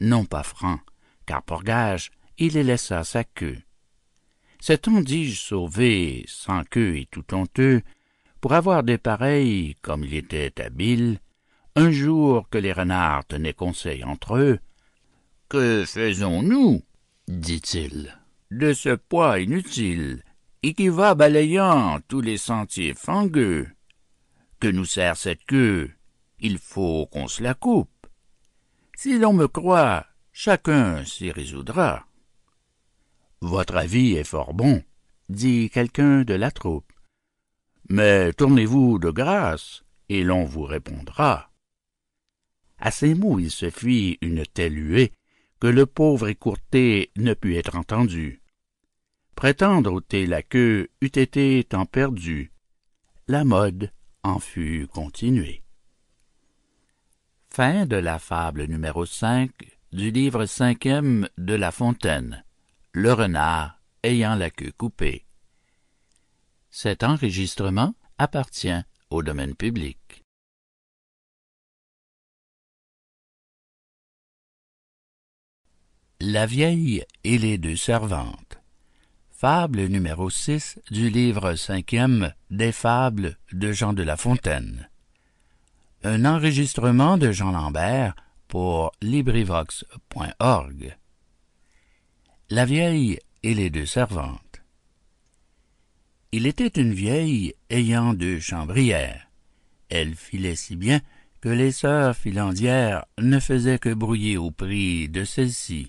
non 0.00 0.24
pas 0.24 0.44
franc, 0.44 0.80
car 1.26 1.42
pour 1.42 1.62
gage 1.62 2.10
il 2.38 2.54
les 2.54 2.64
laissa 2.64 3.04
sa 3.04 3.22
queue. 3.22 3.58
S'étant, 4.66 5.02
dis-je, 5.02 5.38
sauvé, 5.38 6.24
sans 6.26 6.64
queue 6.64 6.96
et 6.96 7.06
tout 7.10 7.34
honteux, 7.34 7.82
pour 8.40 8.54
avoir 8.54 8.82
des 8.82 8.96
pareils 8.96 9.76
comme 9.82 10.04
il 10.04 10.14
était 10.14 10.58
habile, 10.58 11.18
un 11.76 11.90
jour 11.90 12.48
que 12.48 12.56
les 12.56 12.72
renards 12.72 13.26
tenaient 13.26 13.52
conseil 13.52 14.02
entre 14.04 14.38
eux, 14.38 14.58
Que 15.50 15.84
faisons-nous, 15.86 16.82
dit-il, 17.28 18.18
de 18.50 18.72
ce 18.72 18.94
poids 18.94 19.38
inutile, 19.38 20.22
et 20.62 20.72
qui 20.72 20.88
va 20.88 21.14
balayant 21.14 22.00
tous 22.08 22.22
les 22.22 22.38
sentiers 22.38 22.94
fangueux? 22.94 23.68
Que 24.60 24.68
nous 24.68 24.86
sert 24.86 25.18
cette 25.18 25.44
queue? 25.44 25.90
Il 26.40 26.56
faut 26.56 27.04
qu'on 27.12 27.28
se 27.28 27.42
la 27.42 27.52
coupe. 27.52 28.06
Si 28.96 29.18
l'on 29.18 29.34
me 29.34 29.46
croit, 29.46 30.06
Chacun 30.32 31.04
s'y 31.04 31.30
résoudra. 31.30 32.06
Votre 33.44 33.76
avis 33.76 34.14
est 34.14 34.24
fort 34.24 34.54
bon, 34.54 34.82
dit 35.28 35.68
quelqu'un 35.68 36.22
de 36.22 36.32
la 36.32 36.50
troupe. 36.50 36.90
Mais 37.90 38.32
tournez-vous 38.32 38.98
de 38.98 39.10
grâce, 39.10 39.84
et 40.08 40.24
l'on 40.24 40.44
vous 40.46 40.62
répondra. 40.62 41.50
À 42.78 42.90
ces 42.90 43.14
mots 43.14 43.38
il 43.38 43.50
se 43.50 43.68
fit 43.68 44.16
une 44.22 44.46
telle 44.46 44.78
huée 44.78 45.12
que 45.60 45.66
le 45.66 45.84
pauvre 45.84 46.28
écourté 46.28 47.12
ne 47.16 47.34
put 47.34 47.56
être 47.56 47.76
entendu. 47.76 48.40
Prétendre 49.36 49.92
ôter 49.92 50.24
la 50.24 50.42
queue 50.42 50.88
eût 51.02 51.06
été 51.14 51.62
temps 51.64 51.84
perdu. 51.84 52.50
La 53.28 53.44
mode 53.44 53.92
en 54.22 54.38
fut 54.38 54.86
continuée. 54.90 55.62
Fin 57.50 57.84
de 57.84 57.96
la 57.96 58.18
fable 58.18 58.64
numéro 58.64 59.04
5 59.04 59.50
du 59.92 60.10
livre 60.10 60.46
cinquième 60.46 61.28
de 61.36 61.52
La 61.52 61.70
Fontaine, 61.70 62.43
Le 62.96 63.12
renard 63.12 63.80
ayant 64.04 64.36
la 64.36 64.50
queue 64.50 64.70
coupée. 64.70 65.26
Cet 66.70 67.02
enregistrement 67.02 67.92
appartient 68.18 68.84
au 69.10 69.24
domaine 69.24 69.56
public. 69.56 70.22
La 76.20 76.46
vieille 76.46 77.04
et 77.24 77.36
les 77.36 77.58
deux 77.58 77.74
servantes. 77.74 78.62
Fable 79.32 79.86
numéro 79.86 80.30
6 80.30 80.78
du 80.92 81.10
livre 81.10 81.56
cinquième 81.56 82.32
des 82.50 82.70
Fables 82.70 83.38
de 83.50 83.72
Jean 83.72 83.92
de 83.92 84.04
La 84.04 84.16
Fontaine. 84.16 84.88
Un 86.04 86.24
enregistrement 86.24 87.18
de 87.18 87.32
Jean 87.32 87.50
Lambert 87.50 88.14
pour 88.46 88.92
LibriVox.org. 89.02 90.96
La 92.50 92.66
vieille 92.66 93.18
et 93.42 93.54
les 93.54 93.70
deux 93.70 93.86
servantes. 93.86 94.62
Il 96.30 96.46
était 96.46 96.68
une 96.68 96.92
vieille 96.92 97.54
ayant 97.70 98.12
deux 98.12 98.38
chambrières. 98.38 99.30
Elle 99.88 100.14
filait 100.14 100.54
si 100.54 100.76
bien 100.76 101.00
que 101.40 101.48
les 101.48 101.72
sœurs 101.72 102.14
filandières 102.14 103.06
ne 103.18 103.40
faisaient 103.40 103.78
que 103.78 103.94
brouiller 103.94 104.36
au 104.36 104.50
prix 104.50 105.08
de 105.08 105.24
celle-ci. 105.24 105.88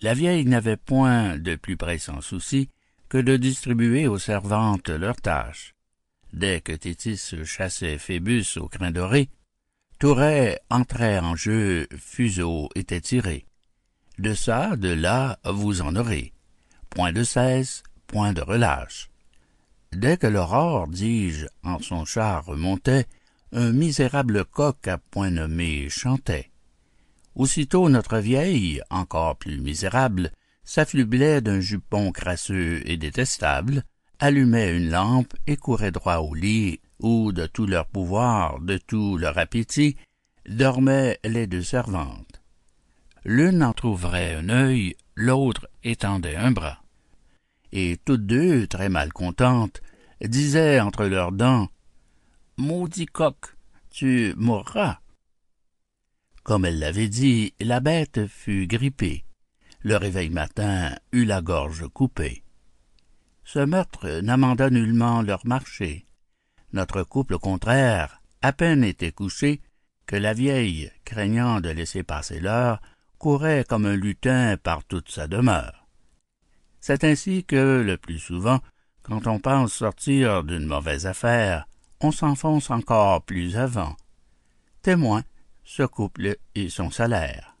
La 0.00 0.14
vieille 0.14 0.46
n'avait 0.46 0.78
point 0.78 1.36
de 1.36 1.56
plus 1.56 1.76
pressant 1.76 2.22
souci 2.22 2.70
que 3.10 3.18
de 3.18 3.36
distribuer 3.36 4.08
aux 4.08 4.18
servantes 4.18 4.88
leurs 4.88 5.20
tâches. 5.20 5.74
Dès 6.32 6.62
que 6.62 6.72
Tétis 6.72 7.34
chassait 7.44 7.98
Phébus 7.98 8.56
au 8.56 8.66
crin 8.68 8.92
doré, 8.92 9.28
Touret 9.98 10.58
entrait 10.70 11.18
en 11.18 11.36
jeu, 11.36 11.86
fuseau 11.98 12.70
était 12.74 13.02
tiré. 13.02 13.44
De 14.18 14.32
ça, 14.32 14.76
de 14.76 14.88
là, 14.90 15.38
vous 15.44 15.80
en 15.80 15.96
aurez. 15.96 16.32
Point 16.90 17.12
de 17.12 17.24
cesse, 17.24 17.82
point 18.06 18.32
de 18.32 18.42
relâche. 18.42 19.10
Dès 19.92 20.16
que 20.16 20.26
l'aurore, 20.26 20.88
dis-je, 20.88 21.46
en 21.62 21.80
son 21.80 22.04
char 22.04 22.44
remontait, 22.46 23.06
un 23.52 23.72
misérable 23.72 24.44
coq 24.44 24.88
à 24.88 24.98
point 24.98 25.30
nommé 25.30 25.88
chantait. 25.88 26.50
Aussitôt 27.34 27.88
notre 27.88 28.18
vieille, 28.18 28.80
encore 28.90 29.36
plus 29.36 29.60
misérable, 29.60 30.30
s'afflublait 30.64 31.40
d'un 31.40 31.60
jupon 31.60 32.12
crasseux 32.12 32.82
et 32.86 32.96
détestable, 32.96 33.82
allumait 34.18 34.76
une 34.76 34.90
lampe 34.90 35.34
et 35.46 35.56
courait 35.56 35.90
droit 35.90 36.18
au 36.18 36.34
lit 36.34 36.80
où, 37.00 37.32
de 37.32 37.46
tout 37.46 37.66
leur 37.66 37.86
pouvoir, 37.86 38.60
de 38.60 38.78
tout 38.78 39.18
leur 39.18 39.38
appétit, 39.38 39.96
dormaient 40.48 41.18
les 41.24 41.46
deux 41.46 41.62
servantes. 41.62 42.33
L'une 43.24 43.62
entr'ouvrait 43.62 44.34
un 44.34 44.50
œil, 44.50 44.96
l'autre 45.14 45.68
étendait 45.82 46.36
un 46.36 46.50
bras. 46.50 46.82
Et 47.72 47.98
toutes 48.04 48.26
deux, 48.26 48.66
très 48.66 48.88
mal 48.88 49.12
contentes, 49.12 49.80
disaient 50.20 50.80
entre 50.80 51.06
leurs 51.06 51.32
dents 51.32 51.68
Maudit 52.58 53.06
coq, 53.06 53.56
tu 53.90 54.34
mourras. 54.36 54.98
Comme 56.42 56.66
elle 56.66 56.78
l'avait 56.78 57.08
dit, 57.08 57.54
la 57.60 57.80
bête 57.80 58.26
fut 58.26 58.66
grippée. 58.66 59.24
Le 59.80 59.96
réveil 59.96 60.28
matin 60.28 60.94
eut 61.12 61.24
la 61.24 61.40
gorge 61.40 61.88
coupée. 61.88 62.44
Ce 63.44 63.58
meurtre 63.58 64.20
n'amenda 64.20 64.68
nullement 64.68 65.22
leur 65.22 65.46
marché. 65.46 66.06
Notre 66.72 67.02
couple 67.02 67.38
contraire, 67.38 68.20
à 68.42 68.52
peine 68.52 68.84
était 68.84 69.12
couché, 69.12 69.62
que 70.06 70.16
la 70.16 70.34
vieille, 70.34 70.90
craignant 71.04 71.60
de 71.60 71.70
laisser 71.70 72.02
passer 72.02 72.40
l'heure, 72.40 72.80
courait 73.18 73.64
comme 73.68 73.86
un 73.86 73.96
lutin 73.96 74.56
par 74.56 74.84
toute 74.84 75.10
sa 75.10 75.26
demeure. 75.26 75.86
C'est 76.80 77.04
ainsi 77.04 77.44
que, 77.44 77.82
le 77.82 77.96
plus 77.96 78.18
souvent, 78.18 78.60
quand 79.02 79.26
on 79.26 79.38
pense 79.38 79.72
sortir 79.72 80.44
d'une 80.44 80.66
mauvaise 80.66 81.06
affaire, 81.06 81.66
on 82.00 82.10
s'enfonce 82.10 82.70
encore 82.70 83.22
plus 83.22 83.56
avant. 83.56 83.96
Témoin, 84.82 85.22
ce 85.64 85.82
couple 85.82 86.36
et 86.54 86.68
son 86.68 86.90
salaire. 86.90 87.56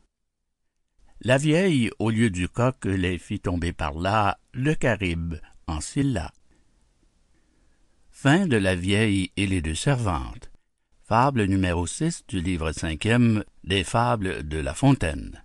La 1.20 1.38
vieille, 1.38 1.90
au 1.98 2.10
lieu 2.10 2.28
du 2.28 2.48
coq, 2.48 2.84
les 2.84 3.18
fit 3.18 3.40
tomber 3.40 3.72
par 3.72 3.94
là, 3.94 4.38
le 4.52 4.74
caribe 4.74 5.36
en 5.66 5.80
Scylla. 5.80 6.32
Fin 8.10 8.46
de 8.46 8.56
la 8.56 8.74
vieille 8.74 9.30
et 9.36 9.46
les 9.46 9.62
deux 9.62 9.74
servantes. 9.74 10.50
Fable 11.02 11.44
numéro 11.44 11.86
6 11.86 12.24
du 12.28 12.40
livre 12.40 12.72
cinquième 12.72 13.44
des 13.64 13.84
Fables 13.84 14.46
de 14.46 14.58
La 14.58 14.74
Fontaine. 14.74 15.43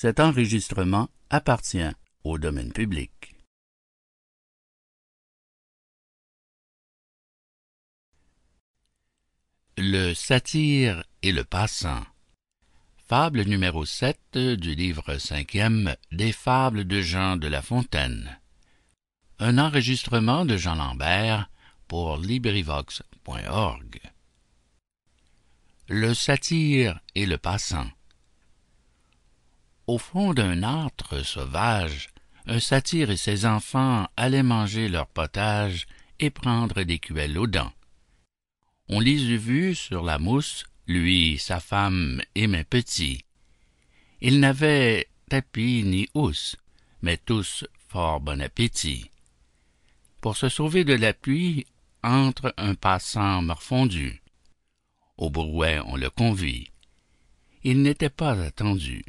Cet 0.00 0.20
enregistrement 0.20 1.08
appartient 1.28 1.90
au 2.22 2.38
domaine 2.38 2.72
public. 2.72 3.34
Le 9.76 10.14
satyre 10.14 11.02
et 11.22 11.32
le 11.32 11.42
passant. 11.42 12.06
Fable 13.08 13.42
numéro 13.42 13.84
7 13.84 14.38
du 14.38 14.76
livre 14.76 15.18
cinquième 15.18 15.96
des 16.12 16.30
Fables 16.30 16.84
de 16.84 17.00
Jean 17.00 17.36
de 17.36 17.48
La 17.48 17.60
Fontaine. 17.60 18.38
Un 19.40 19.58
enregistrement 19.58 20.44
de 20.44 20.56
Jean 20.56 20.76
Lambert 20.76 21.50
pour 21.88 22.18
LibriVox.org. 22.18 24.00
Le 25.88 26.14
satyre 26.14 27.00
et 27.16 27.26
le 27.26 27.36
passant. 27.36 27.90
Au 29.88 29.98
fond 29.98 30.32
d'un 30.32 30.62
âtre 30.62 31.26
sauvage, 31.26 32.10
un 32.46 32.60
satyre 32.60 33.10
et 33.10 33.16
ses 33.16 33.44
enfants 33.44 34.06
allaient 34.16 34.44
manger 34.44 34.88
leur 34.88 35.08
potage 35.08 35.86
et 36.20 36.30
prendre 36.30 36.84
des 36.84 37.00
cuelles 37.00 37.36
aux 37.36 37.48
dents 37.48 37.72
on 38.88 39.00
les 39.00 39.30
eût 39.30 39.36
vus 39.36 39.74
sur 39.74 40.02
la 40.02 40.18
mousse, 40.18 40.64
lui, 40.86 41.38
sa 41.38 41.60
femme 41.60 42.22
et 42.34 42.46
mes 42.46 42.64
petits. 42.64 43.22
Ils 44.20 44.40
n'avaient 44.40 45.08
tapis 45.28 45.82
ni 45.84 46.08
housse, 46.14 46.56
mais 47.02 47.18
tous 47.18 47.66
fort 47.88 48.20
bon 48.20 48.40
appétit. 48.40 49.10
Pour 50.20 50.36
se 50.36 50.48
sauver 50.48 50.84
de 50.84 50.94
la 50.94 51.12
pluie, 51.12 51.66
entre 52.02 52.54
un 52.56 52.74
passant 52.74 53.42
morfondu. 53.42 54.22
Au 55.18 55.30
brouet 55.30 55.80
on 55.84 55.96
le 55.96 56.10
convie. 56.10 56.70
Il 57.64 57.82
n'était 57.82 58.08
pas 58.08 58.40
attendu. 58.40 59.04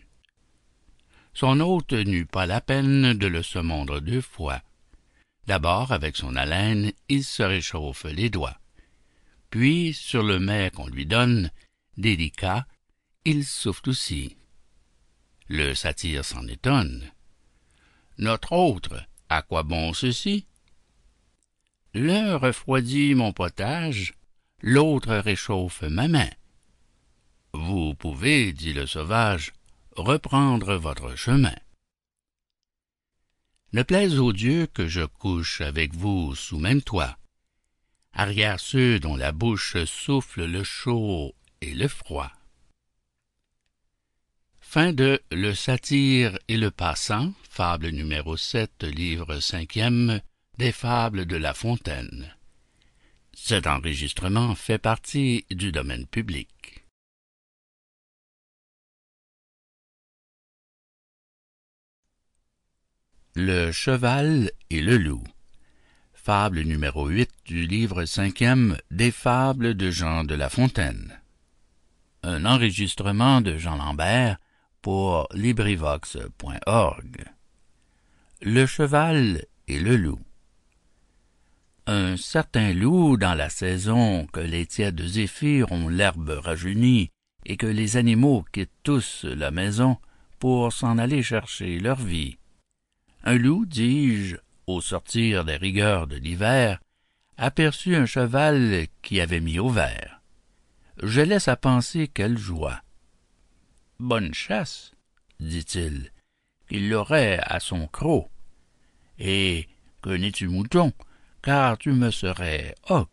Son 1.40 1.62
hôte 1.62 1.94
n'eut 1.94 2.26
pas 2.26 2.46
la 2.46 2.60
peine 2.60 3.14
de 3.14 3.28
le 3.28 3.44
semondre 3.44 4.02
deux 4.02 4.22
fois. 4.22 4.62
D'abord, 5.48 5.94
avec 5.94 6.18
son 6.18 6.36
haleine, 6.36 6.92
il 7.08 7.24
se 7.24 7.44
réchauffe 7.44 8.04
les 8.04 8.30
doigts 8.30 8.60
puis 9.50 9.94
sur 9.94 10.24
le 10.24 10.40
mets 10.40 10.72
qu'on 10.74 10.88
lui 10.88 11.06
donne, 11.06 11.52
délicat, 11.98 12.68
il 13.26 13.46
souffle 13.46 13.90
aussi. 13.90 14.38
Le 15.48 15.74
satyre 15.74 16.24
s'en 16.24 16.48
étonne. 16.48 17.12
Notre 18.18 18.54
autre, 18.54 19.04
à 19.30 19.42
quoi 19.42 19.64
bon 19.64 19.94
ceci? 19.94 20.46
L'un 21.94 22.38
refroidit 22.38 23.16
mon 23.16 23.34
potage, 23.34 24.14
l'autre 24.62 25.16
réchauffe 25.16 25.82
ma 25.82 26.08
main. 26.08 26.30
Vous 27.54 27.96
pouvez, 27.96 28.54
dit 28.54 28.74
le 28.74 28.86
sauvage, 28.86 29.54
reprendre 30.02 30.76
votre 30.76 31.16
chemin. 31.16 31.56
Ne 33.74 33.84
plaise 33.84 34.20
au 34.20 34.34
Dieu 34.34 34.68
que 34.68 34.88
je 34.88 35.06
couche 35.06 35.62
avec 35.62 35.94
vous 35.94 36.36
sous 36.36 36.60
même 36.60 36.82
toit 36.82 37.20
arrière 38.14 38.60
ceux 38.60 39.00
dont 39.00 39.16
la 39.16 39.32
bouche 39.32 39.84
souffle 39.86 40.46
le 40.46 40.64
chaud 40.64 41.36
et 41.62 41.74
le 41.74 41.88
froid. 41.88 42.32
Fin 44.60 44.94
de 44.94 45.22
Le 45.32 45.54
satyre 45.54 46.38
et 46.48 46.58
le 46.58 46.70
passant, 46.70 47.34
fable 47.50 47.90
numéro 47.90 48.38
7, 48.38 48.84
livre 48.84 49.40
cinquième 49.40 50.22
des 50.58 50.72
fables 50.72 51.26
de 51.26 51.38
La 51.38 51.54
Fontaine. 51.54 52.36
Cet 53.34 53.66
enregistrement 53.66 54.54
fait 54.54 54.78
partie 54.78 55.46
du 55.50 55.72
domaine 55.72 56.06
public. 56.06 56.79
Le 63.42 63.72
cheval 63.72 64.52
et 64.70 64.82
le 64.82 64.98
loup 64.98 65.24
Fable 66.12 66.60
numéro 66.64 67.08
8 67.08 67.30
du 67.46 67.66
livre 67.66 68.04
cinquième 68.04 68.76
des 68.92 69.12
Fables 69.12 69.76
de 69.76 69.90
Jean 69.92 70.26
de 70.26 70.36
La 70.36 70.50
Fontaine. 70.50 71.22
Un 72.22 72.44
enregistrement 72.44 73.40
de 73.40 73.56
Jean 73.56 73.78
Lambert 73.78 74.40
pour 74.82 75.30
LibriVox.org. 75.34 77.26
Le 78.42 78.66
cheval 78.66 79.46
et 79.70 79.80
le 79.80 79.96
loup. 79.96 80.20
Un 81.88 82.18
certain 82.18 82.74
loup, 82.74 83.16
dans 83.16 83.36
la 83.36 83.50
saison 83.50 84.28
que 84.34 84.42
les 84.42 84.66
tièdes 84.66 85.02
zéphyrs 85.02 85.72
ont 85.72 85.88
l'herbe 85.88 86.42
rajeunie 86.44 87.10
et 87.46 87.56
que 87.56 87.68
les 87.68 87.96
animaux 87.96 88.44
quittent 88.52 88.84
tous 88.84 89.24
la 89.24 89.50
maison 89.50 89.96
pour 90.40 90.74
s'en 90.74 90.98
aller 90.98 91.24
chercher 91.24 91.80
leur 91.80 92.02
vie. 92.02 92.39
Un 93.24 93.38
loup, 93.38 93.66
dis-je, 93.66 94.38
au 94.68 94.82
sortir 94.82 95.46
des 95.46 95.58
rigueurs 95.58 96.08
de 96.08 96.16
l'hiver, 96.16 96.80
aperçut 97.38 97.96
un 97.96 98.06
cheval 98.06 98.88
qui 99.02 99.20
avait 99.20 99.40
mis 99.40 99.60
au 99.60 99.70
vert. 99.70 100.22
Je 101.02 101.22
laisse 101.22 101.48
à 101.48 101.56
penser 101.56 102.08
quelle 102.08 102.38
joie. 102.38 102.82
Bonne 104.00 104.34
chasse, 104.34 104.92
dit-il, 105.40 106.12
qu'il 106.68 106.90
l'aurait 106.90 107.40
à 107.44 107.60
son 107.60 107.88
croc. 107.88 108.30
Et 109.18 109.68
que 110.02 110.10
n'es-tu 110.10 110.48
mouton, 110.48 110.94
car 111.42 111.78
tu 111.78 111.92
me 111.92 112.12
serais 112.12 112.76
hoc, 112.90 113.10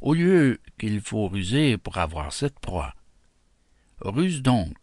au 0.00 0.14
lieu 0.14 0.60
qu'il 0.78 1.00
faut 1.00 1.28
ruser 1.28 1.76
pour 1.76 1.98
avoir 1.98 2.32
cette 2.32 2.58
proie. 2.60 2.94
Ruse 4.00 4.42
donc. 4.42 4.76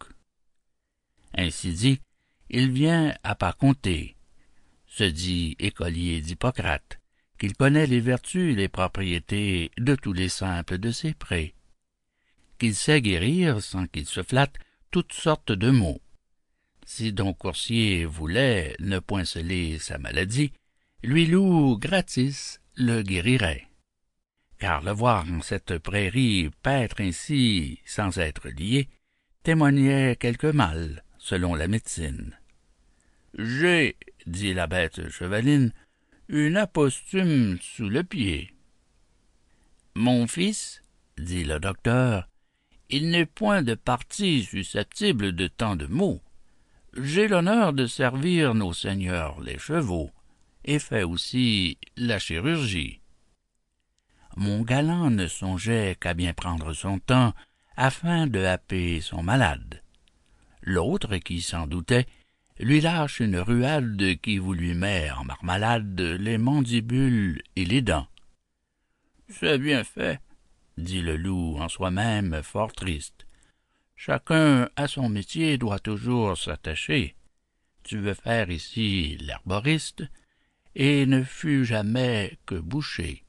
Ainsi 1.38 1.74
dit, 1.74 2.02
il 2.50 2.71
vient 2.71 3.13
à 3.24 3.36
pas 3.36 3.54
compter, 3.54 4.14
se 4.96 5.04
dit 5.04 5.58
écolier 5.60 6.22
d'Hippocrate, 6.22 7.02
qu'il 7.38 7.54
connaît 7.54 7.86
les 7.86 8.00
vertus 8.00 8.56
les 8.56 8.70
propriétés 8.70 9.72
de 9.78 9.94
tous 9.94 10.14
les 10.14 10.30
simples 10.30 10.78
de 10.78 10.90
ses 10.92 11.14
prés, 11.14 11.54
qu'il 12.60 12.74
sait 12.74 13.02
guérir 13.02 13.62
sans 13.62 13.88
qu'il 13.88 14.06
se 14.06 14.24
flatte 14.24 14.56
toutes 14.92 15.12
sortes 15.12 15.52
de 15.52 15.70
maux. 15.70 16.02
Si 16.86 17.12
Don 17.12 17.34
Coursier 17.34 18.06
voulait 18.06 18.78
ne 18.80 19.00
point 19.00 19.26
sceller 19.26 19.80
sa 19.80 19.98
maladie, 19.98 20.54
lui 21.04 21.26
loup 21.26 21.78
gratis 21.78 22.62
le 22.76 23.02
guérirait. 23.02 23.68
Car 24.60 24.82
le 24.82 24.92
voir 24.92 25.26
en 25.30 25.42
cette 25.42 25.78
prairie 25.80 26.52
paître 26.64 27.02
ainsi 27.02 27.82
sans 27.86 28.18
être 28.18 28.48
lié 28.48 28.88
témoignait 29.44 30.16
quelque 30.16 30.48
mal 30.48 31.04
selon 31.18 31.54
la 31.54 31.68
médecine. 31.68 32.38
J'ai, 33.38 33.98
dit 34.28 34.54
la 34.54 34.65
bête 34.65 35.10
chevaline, 35.10 35.74
une 36.30 36.56
apostume 36.56 37.58
sous 37.62 37.89
le 37.89 38.04
pied. 38.04 38.54
Mon 39.93 40.26
fils, 40.26 40.82
dit 41.17 41.43
le 41.43 41.60
docteur, 41.60 42.30
il 42.89 43.10
n'est 43.10 43.26
point 43.26 43.62
de 43.62 43.74
partie 43.74 44.43
susceptible 44.43 45.34
de 45.34 45.48
tant 45.48 45.76
de 45.76 45.86
maux. 45.86 46.21
j'ai 46.93 47.28
l'honneur 47.28 47.74
de 47.74 47.88
servir 47.88 48.56
nos 48.56 48.71
seigneurs 48.71 49.41
les 49.41 49.58
chevaux, 49.58 50.12
et 50.63 50.80
fais 50.80 51.04
aussi 51.04 51.78
la 51.98 52.19
chirurgie. 52.19 53.02
Mon 54.38 54.62
galant 54.62 55.10
ne 55.10 55.28
songeait 55.28 55.98
qu'à 56.00 56.13
bien 56.13 56.34
prendre 56.34 56.74
son 56.74 57.00
temps 57.00 57.34
afin 57.76 58.28
de 58.28 58.39
happer 58.43 59.02
son 59.02 59.24
malade. 59.24 59.82
L'autre, 60.62 61.17
qui 61.17 61.41
s'en 61.41 61.67
doutait, 61.67 62.08
lui 62.60 62.82
lâche 62.82 63.20
une 63.20 63.38
ruade 63.38 64.20
qui 64.22 64.38
vous 64.38 64.54
lui 64.54 64.74
met 64.74 65.12
en 65.12 65.26
marmalade 65.26 66.00
les 66.00 66.38
mandibules 66.38 67.41
et 67.56 67.65
les 67.65 67.82
dents. 67.82 68.08
C'est 69.28 69.58
bien 69.58 69.84
fait, 69.84 70.22
dit 70.78 71.02
le 71.02 71.18
loup 71.18 71.58
en 71.60 71.68
soi-même 71.68 72.41
fort 72.44 72.72
triste. 72.72 73.26
Chacun 73.96 74.70
à 74.76 74.88
son 74.88 75.10
métier 75.10 75.58
doit 75.58 75.80
toujours 75.80 76.38
s'attacher. 76.38 77.15
Tu 77.84 77.98
veux 78.00 78.13
faire 78.13 78.50
ici 78.50 79.18
l'herboriste, 79.20 80.04
et 80.76 81.06
ne 81.06 81.24
fus 81.24 81.65
jamais 81.65 82.38
que 82.46 82.56
boucher. 82.56 83.24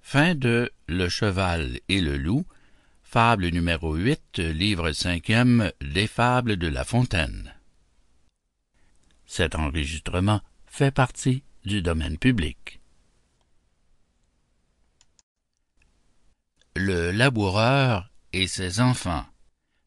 Fin 0.00 0.34
de 0.34 0.70
Le 0.86 1.08
cheval 1.08 1.80
et 1.88 2.00
le 2.00 2.16
loup, 2.16 2.46
fable 3.10 3.48
numéro 3.48 3.94
8, 3.94 4.38
livre 4.38 4.92
cinquième 4.92 5.72
des 5.80 6.06
fables 6.06 6.58
de 6.58 6.68
La 6.68 6.84
Fontaine. 6.84 7.54
Cet 9.24 9.54
enregistrement 9.54 10.42
fait 10.66 10.90
partie 10.90 11.42
du 11.64 11.80
domaine 11.80 12.18
public. 12.18 12.80
Le 16.76 17.10
laboureur 17.10 18.10
et 18.34 18.46
ses 18.46 18.78
enfants. 18.78 19.24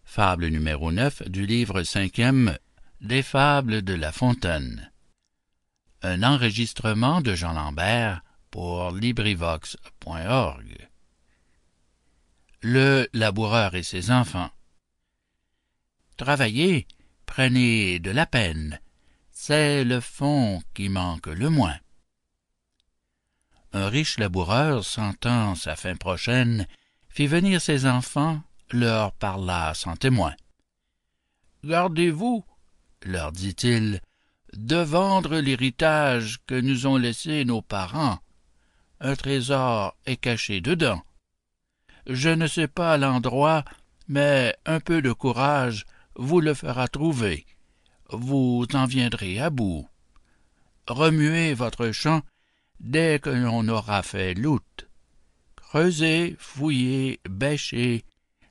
Fable 0.03 0.47
numéro 0.47 0.91
9 0.91 1.29
du 1.29 1.45
livre 1.45 1.83
cinquième 1.83 2.57
des 3.01 3.21
fables 3.21 3.83
de 3.83 3.93
La 3.93 4.11
Fontaine. 4.11 4.91
Un 6.01 6.23
enregistrement 6.23 7.21
de 7.21 7.35
Jean 7.35 7.53
Lambert 7.53 8.23
pour 8.49 8.89
LibriVox.org. 8.89 10.90
Le 12.63 13.07
laboureur 13.13 13.73
et 13.73 13.81
ses 13.81 14.11
enfants. 14.11 14.51
Travaillez, 16.15 16.87
prenez 17.25 17.97
de 17.97 18.11
la 18.11 18.27
peine, 18.27 18.79
c'est 19.31 19.83
le 19.83 19.99
fond 19.99 20.61
qui 20.75 20.87
manque 20.87 21.25
le 21.25 21.49
moins. 21.49 21.79
Un 23.73 23.89
riche 23.89 24.19
laboureur, 24.19 24.85
sentant 24.85 25.55
sa 25.55 25.75
fin 25.75 25.95
prochaine, 25.95 26.67
fit 27.09 27.25
venir 27.25 27.59
ses 27.59 27.87
enfants, 27.87 28.43
leur 28.69 29.11
parla 29.13 29.73
sans 29.73 29.95
témoin. 29.95 30.35
Gardez-vous, 31.63 32.45
leur 33.01 33.31
dit-il, 33.31 34.01
de 34.53 34.75
vendre 34.75 35.39
l'héritage 35.39 36.39
que 36.45 36.59
nous 36.59 36.85
ont 36.85 36.97
laissé 36.97 37.43
nos 37.43 37.63
parents. 37.63 38.19
Un 38.99 39.15
trésor 39.15 39.97
est 40.05 40.17
caché 40.17 40.61
dedans. 40.61 41.01
Je 42.07 42.29
ne 42.29 42.47
sais 42.47 42.67
pas 42.67 42.97
l'endroit, 42.97 43.63
mais 44.07 44.55
un 44.65 44.79
peu 44.79 45.01
de 45.01 45.13
courage 45.13 45.85
vous 46.15 46.41
le 46.41 46.53
fera 46.53 46.87
trouver. 46.87 47.45
Vous 48.09 48.65
en 48.73 48.85
viendrez 48.85 49.39
à 49.39 49.49
bout. 49.49 49.87
Remuez 50.87 51.53
votre 51.53 51.91
champ 51.91 52.21
dès 52.79 53.19
que 53.19 53.29
l'on 53.29 53.67
aura 53.67 54.03
fait 54.03 54.33
l'out. 54.33 54.87
Creusez, 55.55 56.35
fouillez, 56.37 57.21
bêchez, 57.29 58.03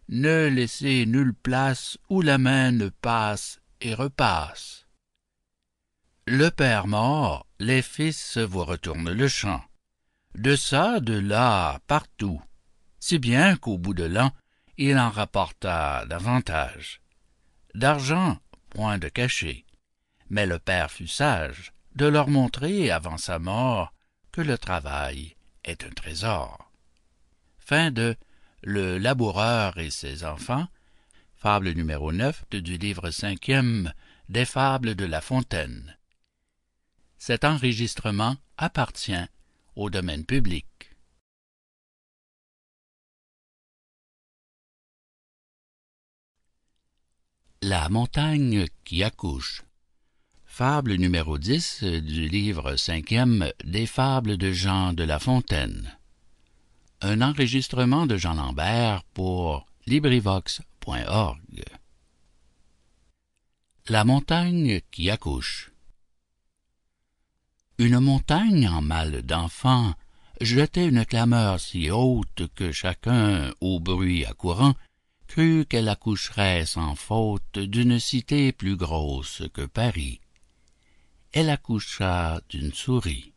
ne 0.08 0.48
laissez 0.48 1.04
nulle 1.06 1.34
place 1.34 1.98
où 2.08 2.22
la 2.22 2.38
main 2.38 2.72
ne 2.72 2.88
passe 2.88 3.60
et 3.80 3.94
repasse. 3.94 4.86
Le 6.26 6.50
père 6.50 6.86
mort, 6.86 7.46
les 7.58 7.82
fils 7.82 8.38
vous 8.38 8.64
retournent 8.64 9.12
le 9.12 9.28
champ. 9.28 9.62
De 10.34 10.56
ça, 10.56 11.00
de 11.00 11.14
là, 11.14 11.80
partout. 11.86 12.40
Si 13.00 13.18
bien 13.18 13.56
qu'au 13.56 13.78
bout 13.78 13.94
de 13.94 14.04
l'an, 14.04 14.30
il 14.76 14.98
en 14.98 15.10
rapporta 15.10 16.04
davantage. 16.06 17.00
D'argent, 17.74 18.38
point 18.68 18.98
de 18.98 19.08
cachet. 19.08 19.64
Mais 20.28 20.46
le 20.46 20.58
père 20.58 20.90
fut 20.90 21.08
sage 21.08 21.72
de 21.96 22.06
leur 22.06 22.28
montrer 22.28 22.90
avant 22.90 23.16
sa 23.16 23.38
mort 23.38 23.92
que 24.32 24.40
le 24.42 24.58
travail 24.58 25.34
est 25.64 25.84
un 25.84 25.90
trésor. 25.90 26.70
Fin 27.58 27.90
de 27.90 28.16
Le 28.62 28.98
laboureur 28.98 29.78
et 29.78 29.90
ses 29.90 30.24
enfants, 30.24 30.68
fable 31.34 31.70
numéro 31.72 32.12
9 32.12 32.44
du 32.50 32.76
livre 32.76 33.10
cinquième 33.10 33.92
des 34.28 34.44
fables 34.44 34.94
de 34.94 35.06
La 35.06 35.22
Fontaine. 35.22 35.96
La 47.70 47.88
montagne 47.88 48.66
qui 48.82 49.04
accouche. 49.04 49.62
Fable 50.44 50.94
numéro 50.94 51.38
10 51.38 51.84
du 51.84 52.26
livre 52.26 52.74
cinquième 52.74 53.52
des 53.62 53.86
fables 53.86 54.36
de 54.36 54.50
Jean 54.50 54.92
de 54.92 55.04
La 55.04 55.20
Fontaine 55.20 55.96
un 57.00 57.22
enregistrement 57.22 58.06
de 58.06 58.16
Jean 58.16 58.34
Lambert 58.34 59.04
pour 59.14 59.66
LibriVox.org. 59.86 61.64
La 63.88 64.02
montagne 64.02 64.80
qui 64.90 65.08
accouche. 65.08 65.70
Une 67.78 68.00
montagne 68.00 68.68
en 68.68 68.82
mal 68.82 69.22
d'enfant 69.22 69.94
jetait 70.40 70.88
une 70.88 71.06
clameur 71.06 71.60
si 71.60 71.88
haute 71.88 72.48
que 72.56 72.72
chacun, 72.72 73.52
au 73.60 73.78
bruit 73.78 74.24
accourant, 74.24 74.74
crut 75.30 75.68
qu'elle 75.68 75.88
accoucherait 75.88 76.66
sans 76.66 76.96
faute 76.96 77.56
d'une 77.56 78.00
cité 78.00 78.50
plus 78.50 78.74
grosse 78.74 79.44
que 79.54 79.64
Paris. 79.64 80.20
Elle 81.32 81.50
accoucha 81.50 82.40
d'une 82.48 82.72
souris. 82.72 83.32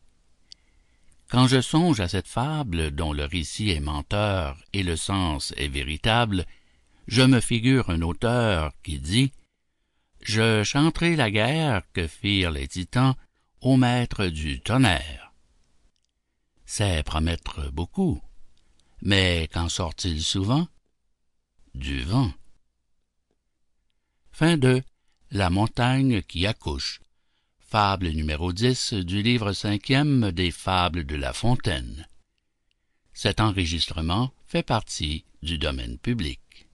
Quand 1.29 1.45
je 1.45 1.61
songe 1.61 1.99
à 1.99 2.07
cette 2.07 2.27
fable 2.27 2.89
dont 2.89 3.13
le 3.13 3.25
récit 3.25 3.69
est 3.69 3.79
menteur 3.79 4.57
et 4.73 4.81
le 4.81 4.95
sens 4.95 5.53
est 5.55 5.67
véritable, 5.67 6.45
je 7.07 7.21
me 7.21 7.39
figure 7.39 7.91
un 7.91 8.01
auteur 8.01 8.71
qui 8.81 8.97
dit 8.97 9.31
Je 10.19 10.63
chanterai 10.63 11.15
la 11.15 11.29
guerre 11.29 11.83
que 11.93 12.07
firent 12.07 12.51
les 12.51 12.67
titans 12.67 13.13
au 13.61 13.77
maître 13.77 14.25
du 14.25 14.61
tonnerre. 14.61 15.31
C'est 16.65 17.03
promettre 17.03 17.71
beaucoup, 17.71 18.19
mais 19.03 19.47
qu'en 19.53 19.69
sort-il 19.69 20.23
souvent? 20.23 20.67
Du 21.75 22.03
vent. 22.03 22.31
Fin 24.31 24.57
de 24.57 24.83
La 25.31 25.49
montagne 25.49 26.21
qui 26.21 26.45
accouche 26.45 27.01
Fable 27.57 28.09
numéro 28.09 28.53
10 28.53 28.93
du 28.93 29.23
livre 29.23 29.53
cinquième 29.53 30.31
des 30.31 30.51
Fables 30.51 31.03
de 31.03 31.15
La 31.15 31.33
Fontaine. 31.33 32.07
Cet 33.11 33.39
enregistrement 33.39 34.31
fait 34.45 34.61
partie 34.61 35.25
du 35.41 35.57
domaine 35.57 35.97
public. 35.97 36.67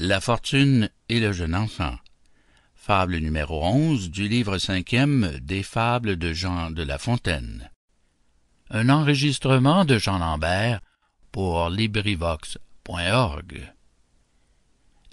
La 0.00 0.20
fortune 0.20 0.90
et 1.08 1.20
le 1.20 1.32
jeune 1.32 1.54
enfant. 1.54 1.96
Fable 2.74 3.18
numéro 3.18 3.64
11 3.64 4.10
du 4.10 4.26
livre 4.26 4.58
cinquième 4.58 5.38
des 5.38 5.62
Fables 5.62 6.16
de 6.16 6.32
Jean 6.32 6.72
de 6.72 6.82
La 6.82 6.98
Fontaine. 6.98 7.70
Un 8.72 8.88
enregistrement 8.88 9.84
de 9.84 9.98
Jean 9.98 10.18
Lambert 10.18 10.80
pour 11.30 11.70
LibriVox.org 11.70 13.72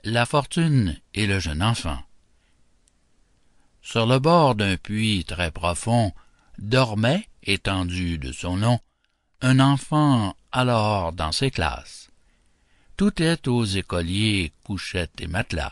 la 0.03 0.25
fortune 0.25 0.97
et 1.13 1.27
le 1.27 1.39
jeune 1.39 1.61
enfant. 1.61 1.99
Sur 3.81 4.05
le 4.05 4.19
bord 4.19 4.55
d'un 4.55 4.77
puits 4.77 5.25
très 5.25 5.51
profond 5.51 6.13
dormait, 6.57 7.27
étendu 7.43 8.17
de 8.17 8.31
son 8.31 8.57
nom, 8.57 8.79
un 9.41 9.59
enfant 9.59 10.35
alors 10.51 11.13
dans 11.13 11.31
ses 11.31 11.51
classes. 11.51 12.09
Tout 12.97 13.21
est 13.21 13.47
aux 13.47 13.63
écoliers, 13.63 14.51
couchettes 14.63 15.21
et 15.21 15.27
matelas. 15.27 15.71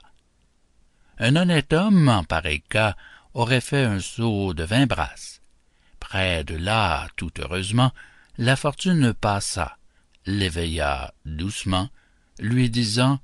Un 1.19 1.35
honnête 1.35 1.73
homme, 1.73 2.07
en 2.07 2.23
pareil 2.23 2.61
cas, 2.61 2.95
aurait 3.33 3.61
fait 3.61 3.83
un 3.83 3.99
saut 3.99 4.53
de 4.53 4.63
vingt 4.63 4.87
brasses. 4.87 5.36
Près 6.09 6.45
de 6.45 6.55
là, 6.55 7.09
tout 7.17 7.31
heureusement, 7.37 7.91
la 8.37 8.55
fortune 8.55 9.13
passa, 9.13 9.77
l'éveilla 10.25 11.13
doucement, 11.25 11.89
lui 12.39 12.69
disant 12.69 13.19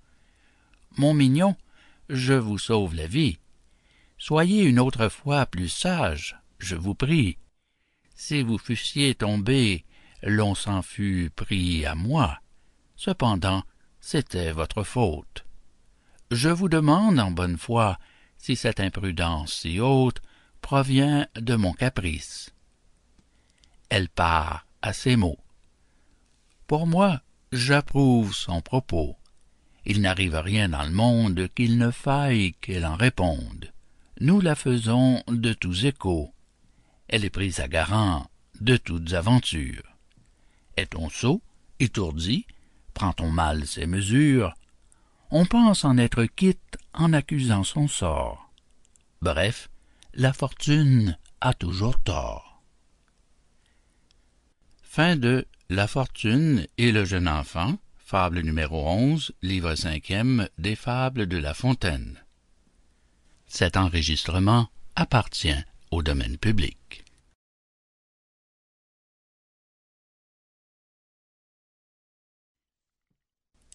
mon 0.97 1.13
mignon, 1.13 1.55
je 2.09 2.33
vous 2.33 2.57
sauve 2.57 2.93
la 2.93 3.07
vie. 3.07 3.37
Soyez 4.17 4.63
une 4.63 4.81
autre 4.81 5.07
fois 5.07 5.45
plus 5.45 5.69
sage, 5.69 6.35
je 6.59 6.75
vous 6.75 6.93
prie. 6.93 7.37
Si 8.15 8.43
vous 8.43 8.57
fussiez 8.57 9.15
tombé, 9.15 9.85
l'on 10.21 10.53
s'en 10.53 10.81
fût 10.81 11.31
pris 11.33 11.85
à 11.85 11.95
moi. 11.95 12.41
cependant 12.97 13.63
c'était 14.01 14.51
votre 14.51 14.83
faute 14.83 15.45
je 16.31 16.49
vous 16.49 16.67
demande 16.67 17.17
en 17.17 17.31
bonne 17.31 17.57
foi 17.57 17.97
si 18.37 18.57
cette 18.57 18.81
imprudence 18.81 19.53
si 19.53 19.79
haute 19.79 20.21
provient 20.61 21.27
de 21.35 21.55
mon 21.55 21.71
caprice 21.71 22.53
elle 23.89 24.09
part 24.09 24.65
à 24.81 24.93
ces 24.93 25.15
mots. 25.15 25.39
Pour 26.67 26.87
moi 26.87 27.21
j'approuve 27.51 28.33
son 28.33 28.61
propos. 28.61 29.15
Il 29.85 30.01
n'arrive 30.01 30.35
rien 30.35 30.69
dans 30.69 30.83
le 30.83 30.91
monde 30.91 31.47
qu'il 31.55 31.77
ne 31.77 31.91
faille 31.91 32.53
qu'elle 32.61 32.85
en 32.85 32.95
réponde. 32.95 33.71
Nous 34.19 34.39
la 34.41 34.55
faisons 34.55 35.21
de 35.27 35.53
tous 35.53 35.85
échos. 35.85 36.33
Elle 37.07 37.25
est 37.25 37.29
prise 37.29 37.59
à 37.59 37.67
garant 37.67 38.27
de 38.61 38.77
toutes 38.77 39.13
aventures. 39.13 39.83
Est-on 40.77 41.09
sot 41.09 41.41
étourdi 41.79 42.45
prend-on 42.93 43.31
mal 43.31 43.65
ses 43.67 43.87
mesures 43.87 44.53
on 45.35 45.45
pense 45.45 45.83
en 45.83 45.97
être 45.97 46.25
quitte 46.25 46.77
en 46.93 47.11
accusant 47.11 47.63
son 47.63 47.87
sort. 47.87 48.51
Bref 49.21 49.69
la 50.13 50.31
fortune 50.31 51.17
a 51.41 51.55
toujours 51.55 51.99
tort 51.99 52.52
la 55.69 55.87
fortune 55.87 56.67
et 56.77 56.91
le 56.91 57.03
jeune 57.03 57.27
enfant 57.27 57.79
fable 57.97 58.41
numéro 58.41 58.87
onze 58.87 59.33
livre 59.41 59.73
cinquième 59.73 60.47
des 60.59 60.75
fables 60.75 61.25
de 61.25 61.37
la 61.37 61.55
fontaine. 61.55 62.19
Cet 63.47 63.75
enregistrement 63.75 64.69
appartient 64.95 65.63
au 65.89 66.03
domaine 66.03 66.37
public. 66.37 67.05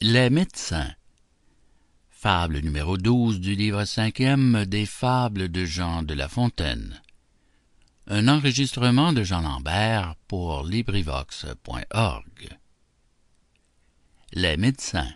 Les 0.01 0.31
médecins. 0.31 0.95
Fable 2.11 2.61
numéro 2.61 2.97
douze 2.97 3.41
du 3.41 3.57
livre 3.57 3.85
cinquième 3.85 4.65
des 4.67 4.87
fables 4.87 5.49
de 5.49 5.65
jean 5.65 6.05
de 6.05 6.15
la 6.15 6.29
fontaine 6.29 7.01
un 8.09 8.27
enregistrement 8.27 9.15
jean 9.23 9.43
lambert 9.43 10.15
pour 10.27 10.65
librivox.org 10.65 12.59
les 14.33 14.57
médecins. 14.57 15.13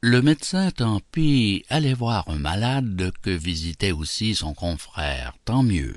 Le 0.00 0.22
médecin 0.22 0.70
tant 0.70 1.00
pis 1.12 1.64
allait 1.68 1.94
voir 1.94 2.28
un 2.28 2.38
malade 2.38 3.10
que 3.22 3.30
visitait 3.30 3.92
aussi 3.92 4.34
son 4.34 4.54
confrère 4.54 5.34
tant 5.44 5.62
mieux. 5.62 5.96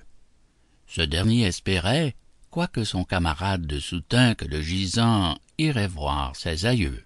Ce 0.87 1.01
dernier 1.01 1.43
espérait 1.43 2.15
quoique 2.49 2.83
son 2.83 3.03
camarade 3.03 3.65
de 3.65 3.79
soutint 3.79 4.33
que 4.33 4.45
le 4.45 4.61
gisant 4.61 5.37
irait 5.57 5.87
voir 5.87 6.35
ses 6.35 6.65
aïeux. 6.65 7.05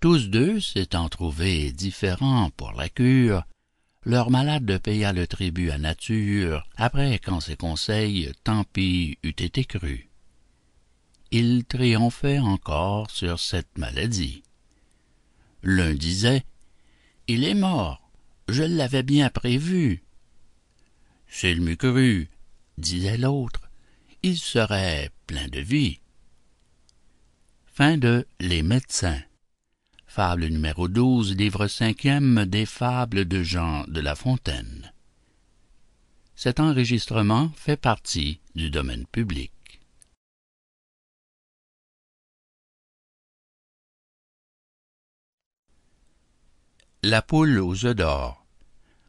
Tous 0.00 0.28
deux 0.28 0.60
s'étant 0.60 1.08
trouvés 1.08 1.72
différents 1.72 2.50
pour 2.50 2.72
la 2.72 2.88
cure 2.88 3.44
leur 4.08 4.30
malade 4.30 4.78
paya 4.78 5.12
le 5.12 5.26
tribut 5.26 5.70
à 5.70 5.76
nature 5.76 6.66
après 6.78 7.18
qu'en 7.18 7.40
ses 7.40 7.56
conseils 7.56 8.32
tant 8.42 8.64
pis 8.64 9.18
eût 9.22 9.28
été 9.28 9.66
cru. 9.66 10.08
Il 11.30 11.66
triomphait 11.66 12.38
encore 12.38 13.10
sur 13.10 13.38
cette 13.38 13.76
maladie. 13.76 14.42
L'un 15.62 15.92
disait 15.92 16.46
il 17.26 17.44
est 17.44 17.52
mort 17.52 18.10
je 18.48 18.62
l'avais 18.62 19.02
bien 19.02 19.28
prévu 19.28 20.02
s'il 21.28 21.60
m'eût 21.60 21.76
cru 21.76 22.30
disait 22.78 23.18
l'autre 23.18 23.68
il 24.22 24.38
serait 24.38 25.10
plein 25.26 25.48
de 25.48 25.60
vie 25.60 26.00
les 28.40 28.62
médecins 28.62 29.20
fable 30.08 30.46
numéro 30.46 30.88
douze 30.88 31.36
livre 31.36 31.66
cinquième 31.68 32.46
des 32.46 32.64
fables 32.64 33.26
de 33.26 33.42
jean 33.42 33.84
de 33.88 34.00
la 34.00 34.14
fontaine. 34.14 34.90
Cet 36.34 36.60
enregistrement 36.60 37.50
fait 37.54 37.76
partie 37.76 38.40
du 38.54 38.70
domaine 38.70 39.04
public. 39.06 39.52
La 47.02 47.20
poule 47.20 47.58
aux 47.58 47.84
œufs 47.84 47.94
d'or. 47.94 48.46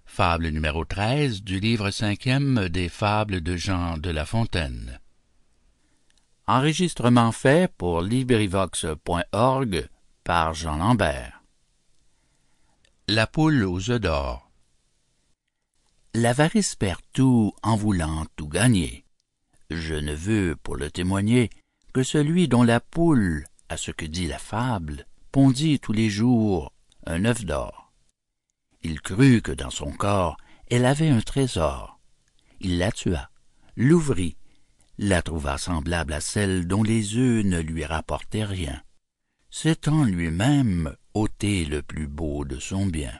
Fable 0.05 0.49
numéro 0.49 0.83
treize 0.83 1.43
du 1.43 1.61
livre 1.61 1.91
cinquième 1.91 2.67
des 2.67 2.89
fables 2.89 3.39
de 3.39 3.55
jean 3.55 3.97
de 3.97 4.09
la 4.09 4.25
fontaine. 4.25 4.99
Enregistrement 6.45 7.31
fait 7.31 7.71
pour 7.77 8.01
librivox.org 8.01 9.89
la 13.07 13.25
poule 13.25 13.63
aux 13.63 13.89
œufs 13.89 13.99
d'or. 13.99 14.51
L'avarice 16.13 16.75
perd 16.75 17.01
tout 17.13 17.51
en 17.63 17.75
voulant 17.75 18.27
tout 18.35 18.47
gagner. 18.47 19.05
Je 19.71 19.95
ne 19.95 20.13
veux 20.13 20.55
pour 20.55 20.75
le 20.75 20.91
témoigner 20.91 21.49
que 21.93 22.03
celui 22.03 22.47
dont 22.47 22.61
la 22.61 22.79
poule 22.79 23.45
à 23.69 23.77
ce 23.77 23.89
que 23.89 24.05
dit 24.05 24.27
la 24.27 24.37
fable 24.37 25.07
pondit 25.31 25.79
tous 25.79 25.93
les 25.93 26.11
jours 26.11 26.73
un 27.07 27.25
œuf 27.25 27.43
d'or. 27.43 27.91
Il 28.83 29.01
crut 29.01 29.41
que 29.41 29.51
dans 29.51 29.71
son 29.71 29.91
corps 29.91 30.37
elle 30.69 30.85
avait 30.85 31.09
un 31.09 31.21
trésor. 31.21 31.99
Il 32.59 32.77
la 32.77 32.91
tua 32.91 33.31
l'ouvrit 33.75 34.37
la 34.99 35.23
trouva 35.23 35.57
semblable 35.57 36.13
à 36.13 36.21
celle 36.21 36.67
dont 36.67 36.83
les 36.83 37.15
œufs 37.15 37.43
ne 37.43 37.59
lui 37.59 37.83
rapportaient 37.83 38.45
rien 38.45 38.79
s'étant 39.49 40.03
lui-même 40.03 40.95
ôté 41.13 41.65
le 41.65 41.81
plus 41.81 42.07
beau 42.07 42.45
de 42.45 42.59
son 42.59 42.85
bien. 42.85 43.19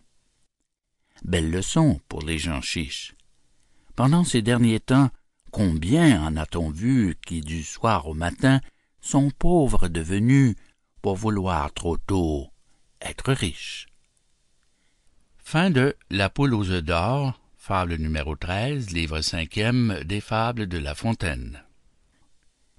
Belle 1.24 1.52
leçon 1.52 2.00
pour 2.08 2.22
les 2.22 2.38
gens 2.38 2.62
chiches. 2.62 3.14
Pendant 3.96 4.24
ces 4.24 4.42
derniers 4.42 4.80
temps 4.80 5.10
combien 5.52 6.24
en 6.24 6.38
a-t-on 6.38 6.70
vu 6.70 7.18
qui 7.26 7.42
du 7.42 7.64
soir 7.64 8.08
au 8.08 8.14
matin 8.14 8.62
sont 9.02 9.32
pauvres 9.32 9.88
devenus 9.88 10.56
pour 11.02 11.16
vouloir 11.16 11.74
trop 11.74 11.98
tôt 11.98 12.48
être 13.02 13.34
riches? 13.34 13.88
Fin 15.38 15.72
de 15.72 15.96
la 16.10 16.30
poule 16.30 16.54
aux 16.54 16.70
œufs 16.70 16.84
d'or 16.84 17.40
fable 17.58 17.96
numéro 17.96 18.36
treize 18.36 18.92
livre 18.92 19.22
cinquième 19.22 20.00
des 20.06 20.22
fables 20.22 20.68
de 20.68 20.78
la 20.78 20.96
fontaine. 20.96 21.64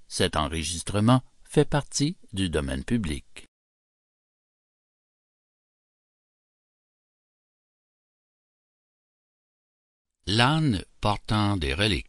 Cet 0.07 0.35
enregistrement 0.35 1.21
fait 1.51 1.65
partie 1.65 2.15
du 2.31 2.49
domaine 2.49 2.85
public. 2.85 3.45
L'âne 10.27 10.81
portant 11.01 11.57
des 11.57 11.73
reliques. 11.73 12.07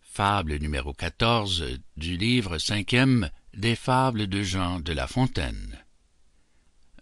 Fable 0.00 0.56
numéro 0.56 0.94
quatorze 0.94 1.62
du 1.98 2.16
livre 2.16 2.56
cinquième 2.56 3.30
des 3.52 3.76
fables 3.76 4.26
de 4.26 4.42
jean 4.42 4.80
de 4.80 4.94
la 4.94 5.06
fontaine. 5.06 5.84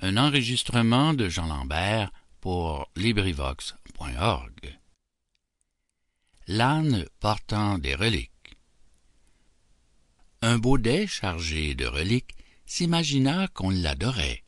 Un 0.01 0.17
enregistrement 0.17 1.15
de 1.15 1.29
jean 1.29 1.47
lambert 1.47 2.11
pour 2.41 2.91
librivox.org 2.97 4.77
l'âne 6.49 7.07
portant 7.19 7.79
des 7.79 7.95
reliques 7.95 8.36
un 10.43 10.59
baudet 10.59 11.07
chargé 11.07 11.75
de 11.75 11.87
reliques 11.87 12.35
s'imagina 12.67 13.49
qu'on 13.49 13.71
l'adorait. 13.71 14.45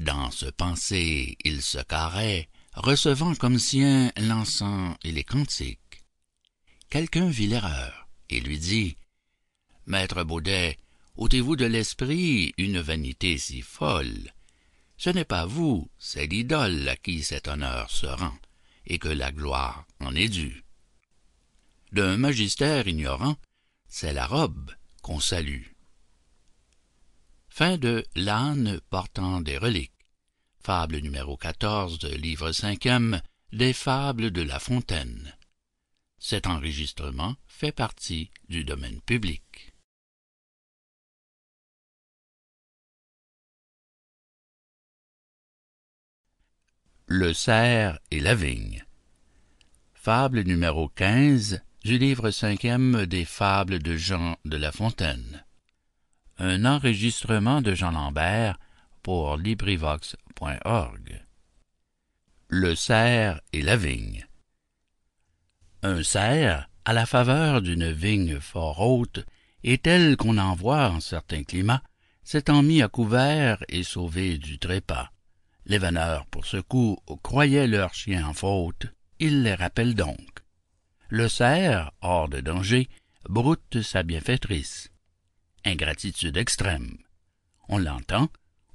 Dans 0.00 0.30
ce 0.30 0.46
pensée 0.46 1.36
il 1.44 1.62
se 1.62 1.78
carrait 1.78 2.48
recevant 2.74 3.34
comme 3.34 3.58
sien 3.58 4.12
l'encens 4.16 4.96
et 5.04 5.12
les 5.12 5.24
cantiques. 5.24 6.04
Quelqu'un 6.88 7.28
vit 7.28 7.48
l'erreur 7.48 8.08
et 8.30 8.40
lui 8.40 8.58
dit 8.58 8.96
maître 9.86 10.22
baudet 10.22 10.78
ôtez-vous 11.16 11.56
de 11.56 11.66
l'esprit 11.66 12.54
une 12.56 12.80
vanité 12.80 13.38
si 13.38 13.60
folle. 13.60 14.32
Ce 14.96 15.10
n'est 15.10 15.24
pas 15.24 15.46
vous 15.46 15.90
c'est 15.98 16.26
l'idole 16.26 16.88
à 16.88 16.96
qui 16.96 17.22
cet 17.22 17.48
honneur 17.48 17.90
se 17.90 18.06
rend 18.06 18.38
et 18.86 18.98
que 18.98 19.08
la 19.08 19.32
gloire 19.32 19.84
en 20.00 20.14
est 20.14 20.28
due. 20.28 20.64
D'un 21.92 22.16
magistère 22.16 22.86
ignorant 22.86 23.36
c'est 23.88 24.12
la 24.12 24.26
robe 24.26 24.70
qu'on 25.08 25.20
salue. 25.20 25.64
Fin 27.48 27.78
de 27.78 28.04
l'âne 28.14 28.78
portant 28.90 29.40
des 29.40 29.56
reliques. 29.56 30.04
Fable 30.62 30.98
numéro 30.98 31.38
quatorze 31.38 32.04
livre 32.04 32.52
cinquième 32.52 33.22
des 33.50 33.72
fables 33.72 34.30
de 34.30 34.42
la 34.42 34.58
fontaine. 34.58 35.34
Cet 36.18 36.46
enregistrement 36.46 37.36
fait 37.46 37.72
partie 37.72 38.30
du 38.50 38.64
domaine 38.64 39.00
public. 39.00 39.72
Le 47.06 47.32
cerf 47.32 47.98
et 48.10 48.20
la 48.20 48.34
vigne. 48.34 48.84
Fable 49.94 50.42
numéro 50.42 50.90
quinze 50.90 51.62
du 51.84 51.98
livre 51.98 52.30
cinquième 52.30 53.06
des 53.06 53.24
fables 53.24 53.78
de 53.80 53.96
jean 53.96 54.36
de 54.44 54.56
la 54.56 54.72
fontaine 54.72 55.44
un 56.38 56.64
enregistrement 56.64 57.60
de 57.60 57.74
Jean 57.74 57.90
Lambert 57.90 58.58
pour 59.02 59.36
LibriVox.org. 59.36 61.24
Le 62.48 62.74
cerf 62.74 63.40
et 63.52 63.62
la 63.62 63.76
vigne. 63.76 64.26
Un 65.82 66.02
cerf, 66.02 66.68
à 66.84 66.92
la 66.92 67.06
faveur 67.06 67.60
d'une 67.60 67.90
vigne 67.90 68.40
fort 68.40 68.80
haute, 68.80 69.24
et 69.64 69.78
telle 69.78 70.16
qu'on 70.16 70.38
en 70.38 70.54
voit 70.54 70.90
en 70.90 71.00
certains 71.00 71.42
climats, 71.42 71.82
s'étant 72.22 72.62
mis 72.62 72.82
à 72.82 72.88
couvert 72.88 73.62
et 73.68 73.82
sauvé 73.82 74.38
du 74.38 74.58
trépas. 74.58 75.10
Les 75.66 75.78
veneurs, 75.78 76.26
pour 76.26 76.46
ce 76.46 76.58
coup, 76.58 76.98
croyaient 77.22 77.66
leurs 77.66 77.94
chiens 77.94 78.26
en 78.26 78.32
faute, 78.32 78.86
ils 79.18 79.42
les 79.42 79.54
rappellent 79.54 79.94
donc. 79.94 80.37
Le 81.10 81.26
cerf, 81.26 81.90
hors 82.02 82.28
de 82.28 82.40
danger, 82.40 82.86
broute 83.30 83.80
sa 83.80 84.02
bienfaitrice. 84.02 84.90
Ingratitude 85.64 86.36
extrême. 86.36 86.98
On 87.70 87.78
l'entend, 87.78 88.28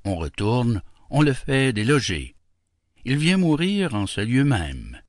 on 0.04 0.16
retourne, 0.16 0.82
on 1.12 1.22
le 1.22 1.34
fait 1.34 1.74
déloger. 1.74 2.36
Il 3.06 3.18
vient 3.18 3.38
mourir 3.38 3.94
en 3.94 4.08
ce 4.08 4.22
lieu 4.22 4.44
même. 4.44 5.00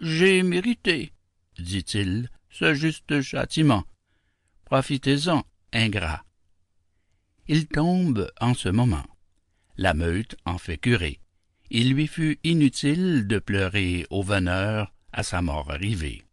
J'ai 0.00 0.42
mérité, 0.42 1.12
dit-il, 1.58 2.30
ce 2.48 2.72
juste 2.72 3.20
châtiment. 3.20 3.84
Profitez-en, 4.64 5.44
ingrat. 5.74 6.24
Il 7.46 7.66
tombe 7.66 8.32
en 8.40 8.54
ce 8.54 8.70
moment. 8.70 9.04
La 9.76 9.92
meute 9.92 10.36
en 10.46 10.56
fait 10.56 10.78
curer. 10.78 11.20
Il 11.68 11.92
lui 11.92 12.06
fut 12.06 12.38
inutile 12.42 13.26
de 13.26 13.38
pleurer 13.38 14.06
au 14.08 14.22
veneur 14.22 14.94
à 15.12 15.22
sa 15.22 15.42
mort 15.42 15.70
arrivée. 15.70 16.24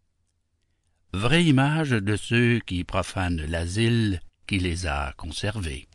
Vraie 1.13 1.45
image 1.45 1.91
de 1.91 2.15
ceux 2.15 2.59
qui 2.59 2.83
profanent 2.83 3.45
l'asile 3.45 4.21
qui 4.47 4.59
les 4.59 4.85
a 4.85 5.13
conservés. 5.13 5.87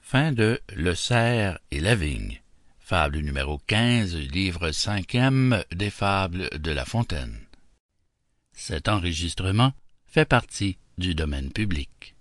Fin 0.00 0.32
de 0.32 0.60
Le 0.72 0.94
cerf 0.94 1.58
et 1.70 1.80
la 1.80 1.94
vigne. 1.94 2.40
Fable 2.78 3.18
numéro 3.18 3.58
15, 3.66 4.14
livre 4.14 4.70
cinquième 4.70 5.64
des 5.72 5.90
Fables 5.90 6.48
de 6.58 6.70
La 6.70 6.84
Fontaine. 6.84 7.46
Cet 8.52 8.88
enregistrement 8.88 9.72
fait 10.06 10.24
partie 10.24 10.78
du 10.96 11.14
domaine 11.14 11.52
public. 11.52 12.14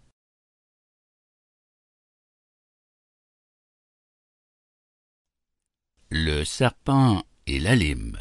Le 6.09 6.43
serpent 6.43 7.23
et 7.45 7.59
la 7.59 7.75
lime. 7.75 8.17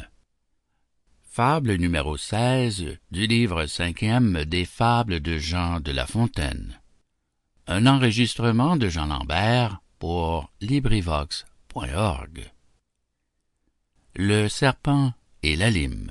Fable 1.35 1.75
numéro 1.75 2.15
16 2.15 2.97
du 3.11 3.27
livre 3.27 3.65
cinquième 3.65 4.45
des 4.45 4.63
Fables 4.63 5.19
de 5.19 5.37
Jean 5.37 5.81
de 5.81 5.91
La 5.91 6.07
Fontaine. 6.07 6.79
Un 7.67 7.87
enregistrement 7.87 8.77
de 8.77 8.87
Jean 8.87 9.07
Lambert 9.07 9.81
pour 9.99 10.49
LibriVox.org. 10.61 12.49
Le 14.15 14.47
serpent 14.47 15.11
et 15.43 15.57
la 15.57 15.69
lime. 15.69 16.09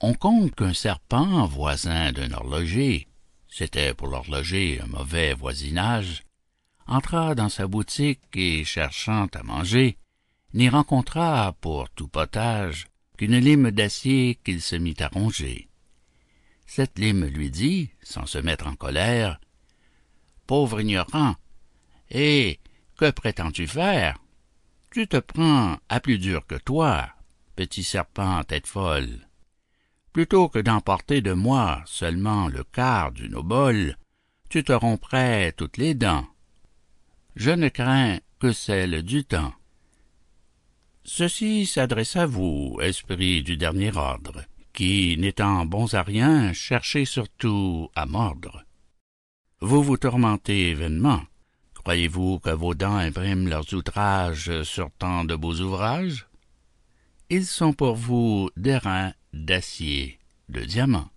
On 0.00 0.12
compte 0.12 0.56
qu'un 0.56 0.74
serpent, 0.74 1.46
voisin 1.46 2.10
d'un 2.10 2.32
horloger, 2.32 3.06
c'était 3.46 3.94
pour 3.94 4.08
l'horloger 4.08 4.80
un 4.82 4.88
mauvais 4.88 5.32
voisinage, 5.32 6.24
entra 6.88 7.36
dans 7.36 7.50
sa 7.50 7.68
boutique 7.68 8.34
et, 8.34 8.64
cherchant 8.64 9.28
à 9.32 9.44
manger, 9.44 9.96
n'y 10.54 10.68
rencontra 10.68 11.54
pour 11.60 11.88
tout 11.90 12.08
potage 12.08 12.88
qu'une 13.16 13.38
lime 13.38 13.70
d'acier 13.70 14.38
qu'il 14.44 14.60
se 14.60 14.76
mit 14.76 14.96
à 15.00 15.08
ronger. 15.08 15.68
Cette 16.66 16.98
lime 16.98 17.24
lui 17.24 17.50
dit, 17.50 17.90
sans 18.02 18.26
se 18.26 18.38
mettre 18.38 18.66
en 18.66 18.74
colère, 18.74 19.40
Pauvre 20.46 20.80
ignorant, 20.80 21.34
et 22.10 22.60
que 22.96 23.10
prétends-tu 23.10 23.66
faire? 23.66 24.18
Tu 24.92 25.08
te 25.08 25.16
prends 25.16 25.76
à 25.88 26.00
plus 26.00 26.18
dur 26.18 26.46
que 26.46 26.54
toi, 26.54 27.08
petit 27.56 27.82
serpent 27.82 28.44
tête 28.44 28.66
folle. 28.66 29.26
Plutôt 30.12 30.48
que 30.48 30.60
d'emporter 30.60 31.20
de 31.20 31.32
moi 31.32 31.82
seulement 31.84 32.48
le 32.48 32.64
quart 32.64 33.12
d'une 33.12 33.34
obole, 33.34 33.98
tu 34.48 34.62
te 34.62 34.72
romprais 34.72 35.52
toutes 35.52 35.76
les 35.76 35.94
dents. 35.94 36.26
Je 37.34 37.50
ne 37.50 37.68
crains 37.68 38.18
que 38.38 38.52
celle 38.52 39.02
du 39.02 39.24
temps. 39.24 39.52
Ceci 41.08 41.66
s'adresse 41.66 42.16
à 42.16 42.26
vous, 42.26 42.78
esprit 42.82 43.44
du 43.44 43.56
dernier 43.56 43.96
ordre, 43.96 44.44
qui, 44.72 45.16
n'étant 45.16 45.64
bons 45.64 45.94
à 45.94 46.02
rien, 46.02 46.52
cherchez 46.52 47.04
surtout 47.04 47.88
à 47.94 48.06
mordre. 48.06 48.64
Vous 49.60 49.84
vous 49.84 49.98
tourmentez 49.98 50.74
vainement. 50.74 51.22
Croyez-vous 51.74 52.40
que 52.40 52.50
vos 52.50 52.74
dents 52.74 52.96
impriment 52.96 53.48
leurs 53.48 53.72
outrages 53.72 54.64
sur 54.64 54.90
tant 54.98 55.24
de 55.24 55.36
beaux 55.36 55.54
ouvrages? 55.54 56.26
Ils 57.30 57.46
sont 57.46 57.72
pour 57.72 57.94
vous 57.94 58.50
d'airain, 58.56 59.12
d'acier, 59.32 60.18
de 60.48 60.64
diamant. 60.64 61.08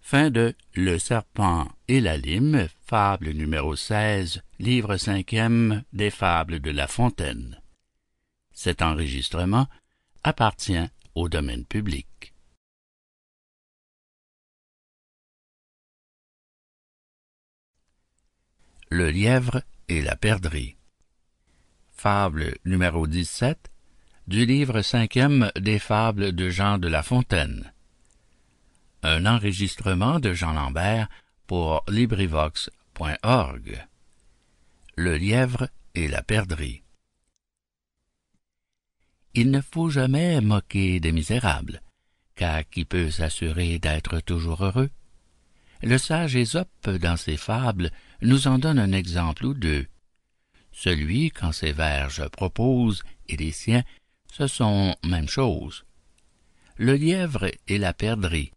Fin 0.00 0.30
de 0.30 0.52
Le 0.74 0.98
serpent 0.98 1.68
et 1.86 2.00
la 2.00 2.16
lime, 2.16 2.66
fable 2.84 3.30
numéro 3.30 3.76
16, 3.76 4.42
livre 4.58 4.96
cinquième 4.96 5.84
des 5.92 6.10
fables 6.10 6.58
de 6.58 6.72
La 6.72 6.88
Fontaine. 6.88 7.61
Cet 8.52 8.82
enregistrement 8.82 9.66
appartient 10.22 10.88
au 11.14 11.28
domaine 11.28 11.64
public. 11.64 12.34
Le 18.90 19.10
lièvre 19.10 19.62
et 19.88 20.02
la 20.02 20.16
perdrix. 20.16 20.76
Fable 21.92 22.56
numéro 22.64 23.06
17 23.06 23.70
du 24.26 24.44
livre 24.44 24.82
cinquième 24.82 25.50
des 25.56 25.78
fables 25.78 26.32
de 26.32 26.48
Jean 26.50 26.78
de 26.78 26.88
La 26.88 27.02
Fontaine. 27.02 27.72
Un 29.02 29.26
enregistrement 29.26 30.20
de 30.20 30.32
Jean 30.32 30.52
Lambert 30.52 31.08
pour 31.46 31.84
LibriVox.org. 31.88 33.86
Le 34.96 35.16
lièvre 35.16 35.68
et 35.94 36.08
la 36.08 36.22
perdrix. 36.22 36.81
Il 39.34 39.50
ne 39.50 39.60
faut 39.62 39.88
jamais 39.88 40.40
moquer 40.40 41.00
des 41.00 41.12
misérables, 41.12 41.80
car 42.36 42.68
qui 42.68 42.84
peut 42.84 43.10
s'assurer 43.10 43.78
d'être 43.78 44.20
toujours 44.20 44.62
heureux? 44.62 44.90
Le 45.82 45.98
sage 45.98 46.36
Ésope, 46.36 46.90
dans 46.90 47.16
ses 47.16 47.38
fables, 47.38 47.90
nous 48.20 48.46
en 48.46 48.58
donne 48.58 48.78
un 48.78 48.92
exemple 48.92 49.46
ou 49.46 49.54
deux. 49.54 49.86
Celui, 50.70 51.30
quand 51.30 51.52
ses 51.52 51.72
vers 51.72 52.10
je 52.10 52.24
propose, 52.24 53.02
et 53.28 53.36
les 53.36 53.52
siens, 53.52 53.82
ce 54.30 54.46
sont 54.46 54.94
même 55.04 55.28
chose. 55.28 55.84
Le 56.76 56.94
lièvre 56.94 57.50
et 57.68 57.78
la 57.78 57.92
perdrix, 57.92 58.52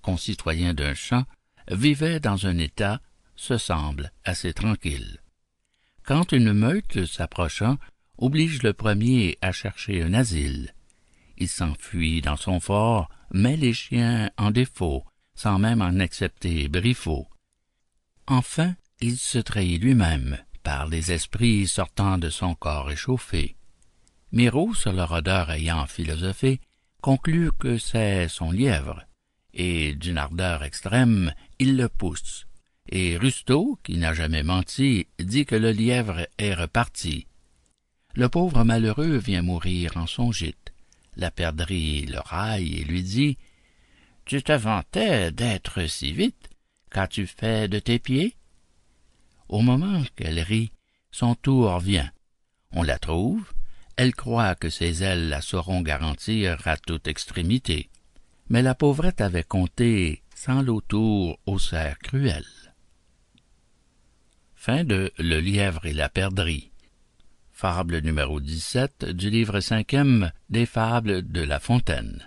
concitoyens 0.00 0.74
d'un 0.74 0.94
champ, 0.94 1.24
vivaient 1.70 2.20
dans 2.20 2.46
un 2.46 2.58
état, 2.58 3.00
se 3.36 3.58
semble, 3.58 4.12
assez 4.24 4.52
tranquille. 4.52 5.18
Quand 6.04 6.32
une 6.32 6.52
meute 6.52 7.04
s'approchant, 7.06 7.78
oblige 8.20 8.62
le 8.62 8.72
premier 8.72 9.36
à 9.40 9.50
chercher 9.50 10.02
un 10.02 10.14
asile. 10.14 10.74
Il 11.38 11.48
s'enfuit 11.48 12.20
dans 12.20 12.36
son 12.36 12.60
fort, 12.60 13.08
met 13.32 13.56
les 13.56 13.72
chiens 13.72 14.30
en 14.36 14.50
défaut, 14.50 15.04
sans 15.34 15.58
même 15.58 15.80
en 15.80 15.98
accepter 15.98 16.68
Briffaut. 16.68 17.26
Enfin, 18.26 18.74
il 19.00 19.16
se 19.16 19.38
trahit 19.38 19.82
lui-même, 19.82 20.38
par 20.62 20.86
les 20.86 21.12
esprits 21.12 21.66
sortant 21.66 22.18
de 22.18 22.28
son 22.28 22.54
corps 22.54 22.90
échauffé. 22.90 23.56
Miro, 24.32 24.74
sur 24.74 24.92
leur 24.92 25.12
odeur 25.12 25.50
ayant 25.50 25.86
philosophé, 25.86 26.60
conclut 27.00 27.50
que 27.58 27.78
c'est 27.78 28.28
son 28.28 28.50
lièvre, 28.50 29.04
et 29.54 29.94
d'une 29.94 30.18
ardeur 30.18 30.62
extrême, 30.62 31.32
il 31.58 31.76
le 31.76 31.88
pousse. 31.88 32.46
Et 32.88 33.16
Rustaud, 33.16 33.78
qui 33.82 33.96
n'a 33.96 34.12
jamais 34.12 34.42
menti, 34.42 35.06
dit 35.18 35.46
que 35.46 35.56
le 35.56 35.72
lièvre 35.72 36.26
est 36.38 36.54
reparti, 36.54 37.26
le 38.14 38.28
pauvre 38.28 38.64
malheureux 38.64 39.16
vient 39.16 39.42
mourir 39.42 39.96
en 39.96 40.06
son 40.06 40.32
gîte. 40.32 40.72
La 41.16 41.30
perdrix 41.30 42.06
le 42.06 42.18
raille 42.18 42.74
et 42.76 42.84
lui 42.84 43.02
dit 43.02 43.38
Tu 44.24 44.42
te 44.42 44.52
vantais 44.52 45.32
d'être 45.32 45.86
si 45.86 46.12
vite, 46.12 46.50
qu'as-tu 46.90 47.26
fait 47.26 47.68
de 47.68 47.78
tes 47.78 47.98
pieds 47.98 48.36
Au 49.48 49.60
moment 49.60 50.02
qu'elle 50.16 50.40
rit, 50.40 50.72
son 51.10 51.34
tour 51.34 51.78
vient. 51.80 52.10
On 52.72 52.82
la 52.82 52.98
trouve, 52.98 53.52
elle 53.96 54.14
croit 54.14 54.54
que 54.54 54.70
ses 54.70 55.02
ailes 55.02 55.28
la 55.28 55.40
sauront 55.40 55.82
garantir 55.82 56.66
à 56.66 56.76
toute 56.76 57.08
extrémité. 57.08 57.90
Mais 58.48 58.62
la 58.62 58.74
pauvrette 58.74 59.20
avait 59.20 59.44
compté 59.44 60.22
sans 60.34 60.62
l'autour 60.62 61.38
au 61.46 61.58
cerf 61.58 61.98
cruel. 61.98 62.44
Fin 64.54 64.84
de 64.84 65.12
Le 65.18 65.40
lièvre 65.40 65.86
et 65.86 65.92
la 65.92 66.08
perdrix 66.08 66.69
Fable 67.60 68.00
numéro 68.00 68.40
17 68.40 69.04
du 69.04 69.28
livre 69.28 69.60
cinquième 69.60 70.32
des 70.48 70.64
Fables 70.64 71.30
de 71.30 71.42
La 71.42 71.60
Fontaine. 71.60 72.26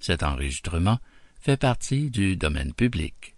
Cet 0.00 0.24
enregistrement 0.24 0.98
fait 1.40 1.56
partie 1.56 2.10
du 2.10 2.36
domaine 2.36 2.74
public. 2.74 3.36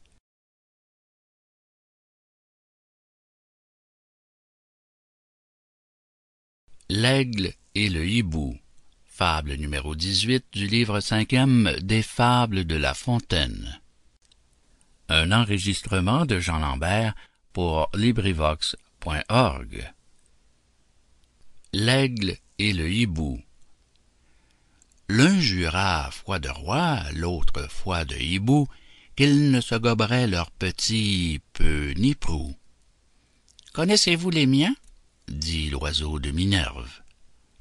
L'aigle 6.88 7.52
et 7.74 7.90
le 7.90 8.06
hibou. 8.06 8.56
Fable 9.04 9.56
numéro 9.56 9.94
18 9.94 10.46
du 10.50 10.66
livre 10.66 11.00
cinquième 11.00 11.76
des 11.82 12.00
Fables 12.00 12.64
de 12.64 12.76
La 12.76 12.94
Fontaine. 12.94 13.82
Un 15.10 15.30
enregistrement 15.30 16.24
de 16.24 16.38
Jean 16.38 16.58
Lambert 16.58 17.14
pour 17.52 17.90
LibriVox.org. 17.92 19.92
L'aigle 21.72 22.36
et 22.58 22.72
le 22.72 22.90
hibou. 22.90 23.40
L'un 25.08 25.38
jura 25.40 26.10
foi 26.10 26.38
de 26.38 26.48
roi, 26.48 27.02
l'autre 27.12 27.68
foi 27.70 28.04
de 28.04 28.16
hibou, 28.16 28.68
qu'ils 29.14 29.50
ne 29.50 29.60
se 29.60 29.74
goberaient 29.74 30.26
leurs 30.26 30.50
petits 30.50 31.40
peu 31.52 31.92
ni 31.96 32.14
prou. 32.14 32.56
Connaissez-vous 33.72 34.30
les 34.30 34.46
miens? 34.46 34.74
dit 35.28 35.70
l'oiseau 35.70 36.18
de 36.18 36.30
Minerve. 36.30 36.90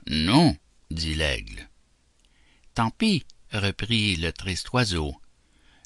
Non, 0.07 0.55
dit 0.91 1.15
l'aigle. 1.15 1.69
Tant 2.73 2.91
pis, 2.91 3.25
reprit 3.51 4.15
le 4.17 4.31
triste 4.31 4.71
oiseau. 4.73 5.15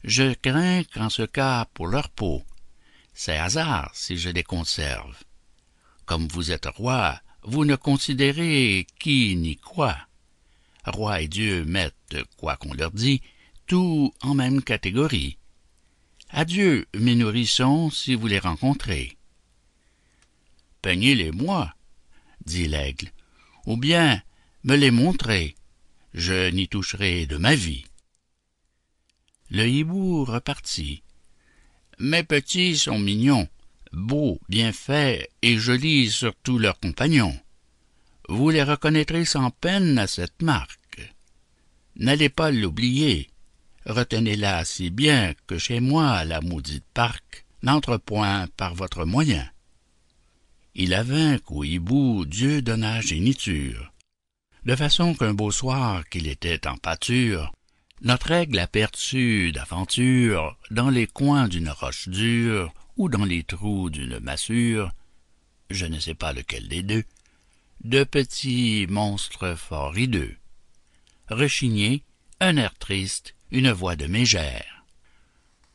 Je 0.03 0.33
crains 0.33 0.83
qu'en 0.83 1.09
ce 1.09 1.23
cas 1.23 1.65
pour 1.73 1.87
leur 1.87 2.09
peau. 2.09 2.43
C'est 3.13 3.37
hasard 3.37 3.91
si 3.93 4.17
je 4.17 4.29
les 4.29 4.43
conserve. 4.43 5.15
Comme 6.05 6.27
vous 6.27 6.51
êtes 6.51 6.67
roi, 6.67 7.19
vous 7.43 7.65
ne 7.65 7.75
considérez 7.75 8.85
qui 8.99 9.35
ni 9.35 9.55
quoi. 9.57 9.97
Roi 10.85 11.21
et 11.21 11.27
Dieu 11.27 11.65
mettent, 11.65 12.17
quoi 12.37 12.57
qu'on 12.57 12.73
leur 12.73 12.91
dit, 12.91 13.21
tout 13.67 14.13
en 14.21 14.33
même 14.33 14.61
catégorie. 14.61 15.37
Adieu, 16.29 16.87
mes 16.93 17.15
nourrissons, 17.15 17.89
si 17.89 18.15
vous 18.15 18.27
les 18.27 18.39
rencontrez. 18.39 19.17
Peignez-les-moi, 20.81 21.73
dit 22.45 22.67
l'aigle, 22.67 23.11
ou 23.65 23.77
bien 23.77 24.21
me 24.63 24.75
les 24.75 24.91
montrez, 24.91 25.55
je 26.13 26.49
n'y 26.49 26.67
toucherai 26.67 27.25
de 27.25 27.37
ma 27.37 27.55
vie. 27.55 27.85
Le 29.49 29.67
hibou 29.67 30.23
repartit. 30.25 31.03
Mes 31.97 32.23
petits 32.23 32.77
sont 32.77 32.99
mignons, 32.99 33.47
beaux, 33.91 34.39
bien 34.49 34.71
faits 34.71 35.29
et 35.41 35.57
jolis 35.57 36.11
sur 36.11 36.35
tous 36.35 36.59
leurs 36.59 36.79
compagnons. 36.79 37.37
Vous 38.27 38.49
les 38.49 38.63
reconnaîtrez 38.63 39.25
sans 39.25 39.49
peine 39.49 39.97
à 39.97 40.07
cette 40.07 40.41
marque. 40.41 41.13
N'allez 41.95 42.29
pas 42.29 42.51
l'oublier, 42.51 43.29
retenez-la 43.85 44.63
si 44.65 44.89
bien 44.89 45.33
que 45.47 45.57
chez 45.57 45.79
moi 45.79 46.23
la 46.23 46.41
maudite 46.41 46.85
parque 46.93 47.45
n'entre 47.63 47.97
point 47.97 48.47
par 48.55 48.75
votre 48.75 49.05
moyen. 49.05 49.49
Il 50.75 50.93
avait 50.93 51.39
qu'au 51.39 51.63
hibou 51.63 52.25
Dieu 52.25 52.61
donna 52.61 53.01
géniture, 53.01 53.91
de 54.65 54.75
façon 54.75 55.13
qu'un 55.13 55.33
beau 55.33 55.51
soir 55.51 56.07
qu'il 56.09 56.27
était 56.27 56.67
en 56.67 56.77
pâture, 56.77 57.51
notre 58.01 58.31
aigle 58.31 58.59
aperçut 58.59 59.51
d'aventure, 59.51 60.57
dans 60.71 60.89
les 60.89 61.07
coins 61.07 61.49
d'une 61.49 61.69
roche 61.69 62.07
dure 62.07 62.71
ou 62.99 63.07
dans 63.07 63.23
les 63.23 63.43
trous 63.43 63.89
d'une 63.89 64.19
massure, 64.19 64.91
je 65.69 65.85
ne 65.85 65.99
sais 65.99 66.13
pas 66.13 66.33
lequel 66.33 66.67
des 66.67 66.83
deux, 66.83 67.05
de 67.85 68.03
petits 68.03 68.87
monstres 68.89 69.55
fort 69.55 69.97
hideux. 69.97 70.35
Rechigné, 71.29 72.03
un 72.41 72.57
air 72.57 72.77
triste, 72.77 73.35
une 73.51 73.71
voix 73.71 73.95
de 73.95 74.05
mégère. 74.05 74.83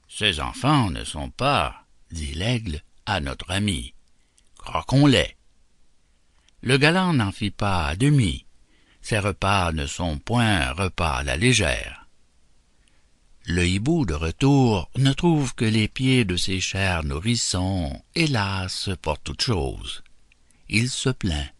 Ces 0.06 0.38
enfants 0.38 0.90
ne 0.90 1.02
sont 1.02 1.30
pas, 1.30 1.86
dit 2.10 2.34
l'aigle, 2.34 2.82
à 3.06 3.20
notre 3.20 3.50
ami. 3.50 3.94
Croquons-les. 4.58 5.34
Le 6.60 6.76
galant 6.76 7.14
n'en 7.14 7.32
fit 7.32 7.50
pas 7.50 7.86
à 7.86 7.96
demi. 7.96 8.44
Ses 9.00 9.18
repas 9.18 9.72
ne 9.72 9.86
sont 9.86 10.18
point 10.18 10.72
repas 10.72 11.16
à 11.16 11.22
la 11.22 11.38
légère. 11.38 12.03
Le 13.46 13.66
hibou 13.66 14.06
de 14.06 14.14
retour 14.14 14.88
ne 14.96 15.12
trouve 15.12 15.54
que 15.54 15.66
les 15.66 15.86
pieds 15.86 16.24
de 16.24 16.34
ses 16.34 16.60
chers 16.60 17.04
nourrissons, 17.04 18.02
hélas, 18.14 18.88
pour 19.02 19.18
toute 19.18 19.42
chose. 19.42 20.02
Il 20.70 20.88
se 20.88 21.10
plaint, 21.10 21.50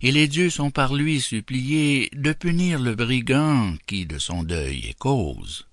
et 0.00 0.10
les 0.10 0.26
dieux 0.26 0.50
sont 0.50 0.72
par 0.72 0.94
lui 0.94 1.20
suppliés 1.20 2.10
de 2.12 2.32
punir 2.32 2.80
le 2.80 2.96
brigand 2.96 3.76
qui 3.86 4.04
de 4.04 4.18
son 4.18 4.42
deuil 4.42 4.86
est 4.88 4.98
cause. 4.98 5.68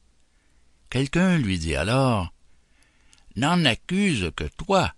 Quelqu'un 0.92 1.40
lui 1.40 1.58
dit 1.58 1.76
alors 1.76 2.32
N'en 3.36 3.66
accuse 3.66 4.32
que 4.36 4.48
toi, 4.58 4.94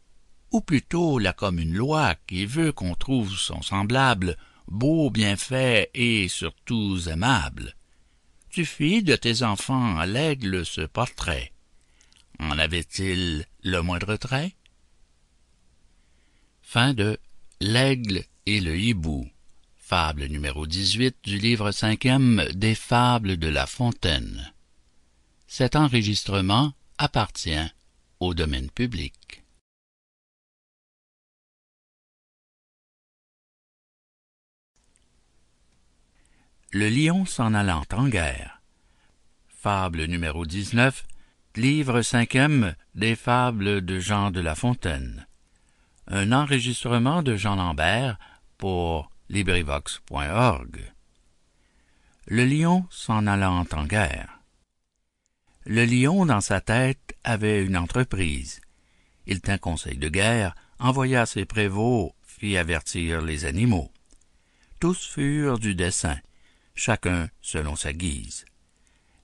ou 0.51 0.59
plutôt 0.59 1.17
la 1.17 1.31
commune 1.31 1.75
loi 1.75 2.15
qui 2.27 2.45
veut 2.45 2.73
qu'on 2.73 2.93
trouve 2.93 3.33
son 3.33 3.61
semblable 3.61 4.35
beau, 4.67 5.09
bien 5.11 5.37
fait 5.37 5.89
et 5.93 6.27
surtout 6.27 6.99
aimable. 7.07 7.73
Tu 8.57 9.03
de 9.03 9.15
tes 9.15 9.43
enfants 9.43 9.99
à 9.99 10.07
l'aigle 10.07 10.65
ce 10.65 10.81
portrait. 10.81 11.51
En 12.39 12.57
avait-il 12.57 13.45
le 13.61 13.81
moindre 13.81 14.15
trait? 14.15 14.55
Fin 16.63 16.95
de 16.95 17.19
L'aigle 17.61 18.23
et 18.47 18.59
le 18.59 18.75
hibou. 18.75 19.29
Fable 19.75 20.25
numéro 20.25 20.65
18 20.65 21.17
du 21.21 21.37
livre 21.37 21.69
cinquième 21.69 22.47
des 22.55 22.73
Fables 22.73 23.37
de 23.37 23.47
La 23.47 23.67
Fontaine. 23.67 24.51
Cet 25.45 25.75
enregistrement 25.75 26.73
appartient 26.97 27.69
au 28.19 28.33
domaine 28.33 28.71
public. 28.71 29.43
Le 36.79 36.89
lion 36.89 37.25
s'en 37.25 37.55
allant 37.55 37.85
en 37.91 38.07
guerre. 38.07 38.61
Fable 39.47 40.05
numéro 40.05 40.45
19, 40.45 41.07
livre 41.55 42.03
cinquième 42.03 42.75
des 42.93 43.15
Fables 43.15 43.81
de 43.83 43.99
Jean 43.99 44.29
de 44.29 44.41
La 44.41 44.53
Fontaine. 44.53 45.25
Un 46.05 46.31
enregistrement 46.31 47.23
de 47.23 47.35
Jean 47.35 47.55
Lambert 47.55 48.19
pour 48.59 49.09
LibriVox.org. 49.29 50.93
Le 52.27 52.45
lion 52.45 52.85
s'en 52.91 53.25
allant 53.25 53.65
en 53.71 53.85
guerre. 53.85 54.41
Le 55.65 55.83
lion 55.83 56.27
dans 56.27 56.41
sa 56.41 56.61
tête 56.61 57.15
avait 57.23 57.65
une 57.65 57.75
entreprise. 57.75 58.61
Il 59.25 59.41
tint 59.41 59.57
conseil 59.57 59.97
de 59.97 60.09
guerre, 60.09 60.53
envoya 60.77 61.25
ses 61.25 61.45
prévôts, 61.45 62.13
fit 62.21 62.55
avertir 62.55 63.23
les 63.23 63.45
animaux. 63.45 63.91
Tous 64.79 65.07
furent 65.07 65.57
du 65.57 65.73
dessein, 65.73 66.19
chacun 66.77 67.29
selon 67.41 67.75
sa 67.75 67.91
guise. 67.91 68.45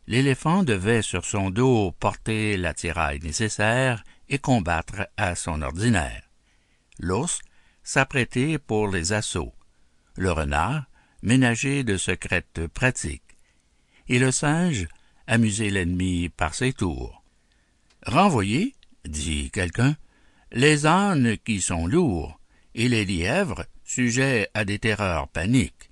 L'éléphant 0.08 0.64
devait 0.64 1.02
sur 1.02 1.24
son 1.24 1.50
dos 1.50 1.92
porter 1.92 2.58
l'attirail 2.58 3.20
nécessaire 3.20 4.04
et 4.28 4.38
combattre 4.38 5.08
à 5.16 5.36
son 5.36 5.62
ordinaire. 5.62 6.30
L'ours 7.00 7.40
s'apprêter 7.84 8.58
pour 8.58 8.90
les 8.90 9.14
assauts. 9.14 9.54
Le 10.16 10.32
renard 10.32 10.86
ménager 11.24 11.84
de 11.84 11.98
secrètes 11.98 12.68
pratiques. 12.68 13.22
Et 14.10 14.20
le 14.20 14.32
singe 14.32 14.88
amuser 15.26 15.70
l'ennemi 15.70 16.30
par 16.30 16.54
ses 16.54 16.74
tours. 16.74 17.24
Renvoyer, 18.06 18.76
dit 19.06 19.50
quelqu'un, 19.52 19.96
les 20.52 20.86
ânes 20.86 21.38
qui 21.46 21.62
sont 21.62 21.88
lourds, 21.88 22.40
et 22.76 22.90
les 22.90 23.06
lièvres 23.06 23.66
sujets 23.86 24.50
à 24.54 24.66
des 24.66 24.80
terreurs 24.80 25.30
paniques. 25.30 25.83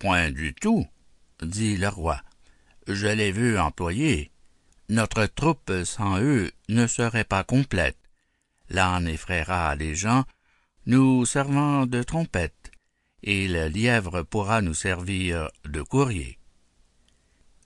Point 0.00 0.30
du 0.30 0.54
tout, 0.54 0.88
dit 1.42 1.76
le 1.76 1.88
roi. 1.88 2.22
Je 2.88 3.06
les 3.06 3.32
veux 3.32 3.60
employer. 3.60 4.30
Notre 4.88 5.26
troupe 5.26 5.70
sans 5.84 6.18
eux 6.22 6.50
ne 6.70 6.86
serait 6.86 7.24
pas 7.24 7.44
complète. 7.44 7.98
L'âne 8.70 9.06
effraiera 9.06 9.76
les 9.76 9.94
gens, 9.94 10.24
nous 10.86 11.26
servant 11.26 11.84
de 11.84 12.02
trompette, 12.02 12.70
et 13.22 13.46
le 13.46 13.68
lièvre 13.68 14.22
pourra 14.22 14.62
nous 14.62 14.72
servir 14.72 15.50
de 15.66 15.82
courrier. 15.82 16.38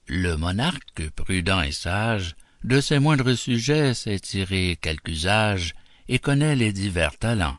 Le 0.08 0.34
monarque, 0.34 1.08
prudent 1.10 1.62
et 1.62 1.70
sage, 1.70 2.34
de 2.64 2.80
ses 2.80 2.98
moindres 2.98 3.38
sujets 3.38 3.94
sait 3.94 4.18
tirer 4.18 4.76
quelque 4.82 5.08
usage 5.08 5.74
et 6.08 6.18
connaît 6.18 6.56
les 6.56 6.72
divers 6.72 7.16
talents. 7.16 7.58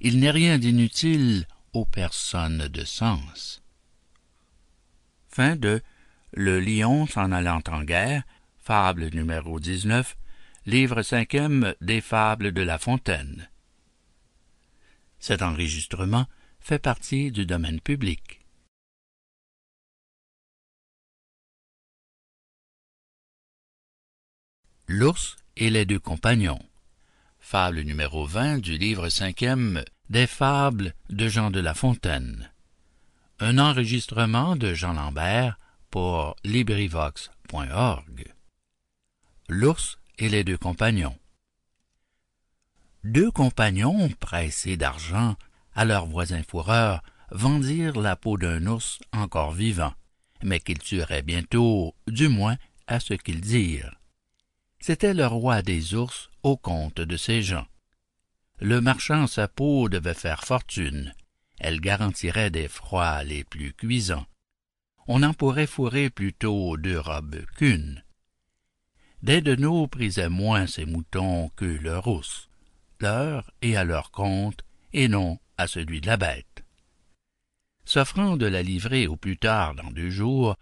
Il 0.00 0.18
n'est 0.18 0.32
rien 0.32 0.58
d'inutile 0.58 1.46
aux 1.72 1.86
personnes 1.86 2.66
de 2.66 2.84
sens. 2.84 3.62
De 5.38 5.82
Le 6.32 6.60
lion 6.60 7.06
s'en 7.06 7.30
allant 7.30 7.60
en 7.68 7.82
guerre, 7.82 8.22
fable 8.56 9.10
numéro 9.12 9.60
19, 9.60 10.16
livre 10.64 11.02
cinquième 11.02 11.74
des 11.82 12.00
Fables 12.00 12.52
de 12.52 12.62
La 12.62 12.78
Fontaine. 12.78 13.50
Cet 15.18 15.42
enregistrement 15.42 16.26
fait 16.58 16.78
partie 16.78 17.32
du 17.32 17.44
domaine 17.44 17.80
public. 17.80 18.40
L'ours 24.88 25.36
et 25.56 25.68
les 25.68 25.84
deux 25.84 26.00
compagnons. 26.00 26.64
Fable 27.40 27.80
numéro 27.80 28.24
20 28.24 28.58
du 28.58 28.78
livre 28.78 29.10
cinquième 29.10 29.84
des 30.08 30.26
Fables 30.26 30.94
de 31.10 31.28
Jean 31.28 31.50
de 31.50 31.60
La 31.60 31.74
Fontaine. 31.74 32.50
L'ours 39.50 39.98
et 40.18 40.30
les 40.30 40.42
deux 40.42 40.56
compagnons. 40.56 41.18
Deux 43.04 43.30
compagnons, 43.30 44.08
pressés 44.20 44.78
d'argent, 44.78 45.36
à 45.74 45.84
leurs 45.84 46.06
voisins 46.06 46.42
fourreurs, 46.48 47.02
vendirent 47.30 48.00
la 48.00 48.16
peau 48.16 48.38
d'un 48.38 48.64
ours 48.66 49.00
encore 49.12 49.52
vivant, 49.52 49.92
mais 50.42 50.58
qu'ils 50.58 50.78
tueraient 50.78 51.20
bientôt, 51.20 51.94
du 52.06 52.28
moins 52.28 52.56
à 52.86 53.00
ce 53.00 53.12
qu'ils 53.12 53.42
dirent. 53.42 54.00
C'était 54.80 55.12
le 55.12 55.26
roi 55.26 55.60
des 55.60 55.94
ours 55.94 56.30
au 56.42 56.56
compte 56.56 57.02
de 57.02 57.16
ces 57.18 57.42
gens. 57.42 57.66
Le 58.60 58.80
marchand 58.80 59.26
sa 59.26 59.46
peau 59.46 59.90
devait 59.90 60.14
faire 60.14 60.44
fortune. 60.44 61.14
Elle 61.58 61.80
garantirait 61.80 62.50
des 62.50 62.68
froids 62.68 63.22
les 63.24 63.44
plus 63.44 63.72
cuisants. 63.72 64.26
On 65.08 65.22
en 65.22 65.32
pourrait 65.32 65.66
fourrer 65.66 66.10
plutôt 66.10 66.76
deux 66.76 66.98
robes 66.98 67.44
qu'une. 67.56 68.02
Daidenot 69.22 69.86
prisait 69.86 70.28
moins 70.28 70.66
ses 70.66 70.84
moutons 70.84 71.48
que 71.56 71.64
leurs 71.64 72.06
ours, 72.06 72.48
leur 73.00 73.50
et 73.62 73.76
à 73.76 73.84
leur 73.84 74.10
compte, 74.10 74.62
et 74.92 75.08
non 75.08 75.38
à 75.58 75.66
celui 75.66 76.00
de 76.00 76.06
la 76.06 76.16
bête. 76.16 76.64
S'offrant 77.84 78.36
de 78.36 78.46
la 78.46 78.62
livrer 78.62 79.06
au 79.06 79.16
plus 79.16 79.36
tard 79.36 79.74
dans 79.74 79.90
deux 79.90 80.10
jours, 80.10 80.56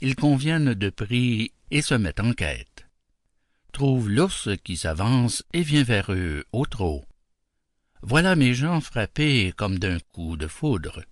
ils 0.00 0.14
conviennent 0.14 0.74
de 0.74 0.90
prix 0.90 1.52
et 1.70 1.82
se 1.82 1.94
mettent 1.94 2.20
en 2.20 2.32
quête. 2.32 2.86
Trouve 3.72 4.08
l'ours 4.08 4.48
qui 4.64 4.76
s'avance 4.76 5.44
et 5.52 5.62
vient 5.62 5.82
vers 5.82 6.12
eux 6.12 6.44
au 6.52 6.66
trot. 6.66 7.04
Voilà 8.02 8.36
mes 8.36 8.54
gens 8.54 8.80
frappés 8.80 9.52
comme 9.56 9.78
d'un 9.78 9.98
coup 10.12 10.36
de 10.36 10.46
foudre. 10.46 11.02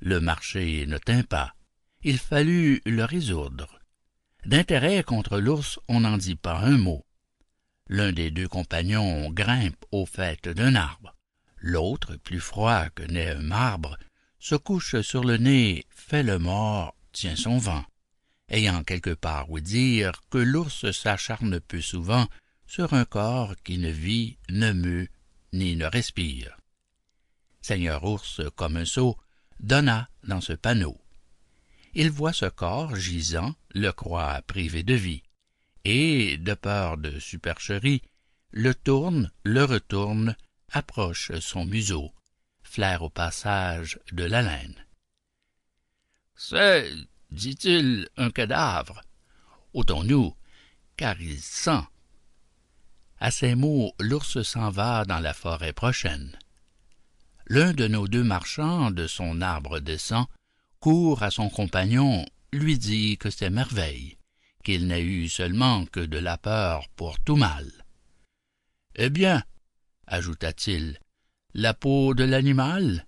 Le 0.00 0.20
marché 0.20 0.86
ne 0.86 0.98
tint 0.98 1.22
pas. 1.22 1.54
Il 2.02 2.18
fallut 2.18 2.82
le 2.84 3.04
résoudre. 3.04 3.80
D'intérêt 4.44 5.02
contre 5.02 5.38
l'ours, 5.38 5.78
on 5.88 6.00
n'en 6.00 6.18
dit 6.18 6.36
pas 6.36 6.58
un 6.58 6.76
mot. 6.76 7.04
L'un 7.88 8.12
des 8.12 8.30
deux 8.30 8.48
compagnons 8.48 9.30
grimpe 9.30 9.84
au 9.90 10.06
fait 10.06 10.48
d'un 10.48 10.74
arbre. 10.74 11.14
L'autre, 11.56 12.16
plus 12.16 12.40
froid 12.40 12.88
que 12.90 13.02
n'est 13.02 13.30
un 13.30 13.42
marbre, 13.42 13.96
se 14.38 14.54
couche 14.54 15.00
sur 15.00 15.24
le 15.24 15.38
nez, 15.38 15.86
fait 15.88 16.22
le 16.22 16.38
mort, 16.38 16.94
tient 17.12 17.36
son 17.36 17.58
vent 17.58 17.84
ayant 18.48 18.84
quelque 18.84 19.14
part 19.14 19.50
où 19.50 19.60
dire 19.60 20.12
que 20.30 20.38
l'ours 20.38 20.90
s'acharne 20.92 21.60
peu 21.60 21.80
souvent 21.80 22.28
sur 22.66 22.94
un 22.94 23.04
corps 23.04 23.54
qui 23.64 23.78
ne 23.78 23.90
vit, 23.90 24.38
ne 24.48 24.72
meut, 24.72 25.08
ni 25.54 25.76
ne 25.76 25.86
respire. 25.86 26.56
Seigneur 27.62 28.04
ours, 28.04 28.42
comme 28.56 28.76
un 28.76 28.84
sot, 28.84 29.16
donna 29.60 30.08
dans 30.24 30.40
ce 30.40 30.52
panneau. 30.52 31.00
Il 31.94 32.10
voit 32.10 32.32
ce 32.32 32.46
corps 32.46 32.96
gisant, 32.96 33.54
le 33.70 33.90
croit 33.92 34.42
privé 34.42 34.82
de 34.82 34.94
vie, 34.94 35.22
et, 35.84 36.36
de 36.38 36.54
peur 36.54 36.98
de 36.98 37.18
supercherie, 37.20 38.02
le 38.50 38.74
tourne, 38.74 39.30
le 39.44 39.64
retourne, 39.64 40.36
approche 40.72 41.32
son 41.38 41.64
museau, 41.64 42.12
flaire 42.62 43.02
au 43.02 43.10
passage 43.10 44.00
de 44.12 44.24
la 44.24 44.42
laine. 44.42 44.84
C'est, 46.34 46.90
dit-il, 47.30 48.08
un 48.16 48.30
cadavre. 48.30 49.02
Ôtons-nous, 49.72 50.34
car 50.96 51.20
il 51.20 51.40
sent. 51.40 51.84
À 53.24 53.30
ces 53.30 53.54
mots, 53.54 53.94
l'ours 54.00 54.42
s'en 54.42 54.68
va 54.68 55.06
dans 55.06 55.18
la 55.18 55.32
forêt 55.32 55.72
prochaine. 55.72 56.36
L'un 57.46 57.72
de 57.72 57.88
nos 57.88 58.06
deux 58.06 58.22
marchands 58.22 58.90
de 58.90 59.06
son 59.06 59.40
arbre 59.40 59.80
descend, 59.80 60.26
court 60.78 61.22
à 61.22 61.30
son 61.30 61.48
compagnon, 61.48 62.26
lui 62.52 62.76
dit 62.76 63.16
que 63.16 63.30
c'est 63.30 63.48
merveille, 63.48 64.18
qu'il 64.62 64.86
n'a 64.86 65.00
eu 65.00 65.30
seulement 65.30 65.86
que 65.86 66.00
de 66.00 66.18
la 66.18 66.36
peur 66.36 66.86
pour 66.96 67.18
tout 67.18 67.36
mal. 67.36 67.66
Eh 68.94 69.08
bien, 69.08 69.42
ajouta-t-il, 70.06 71.00
la 71.54 71.72
peau 71.72 72.12
de 72.12 72.24
l'animal? 72.24 73.06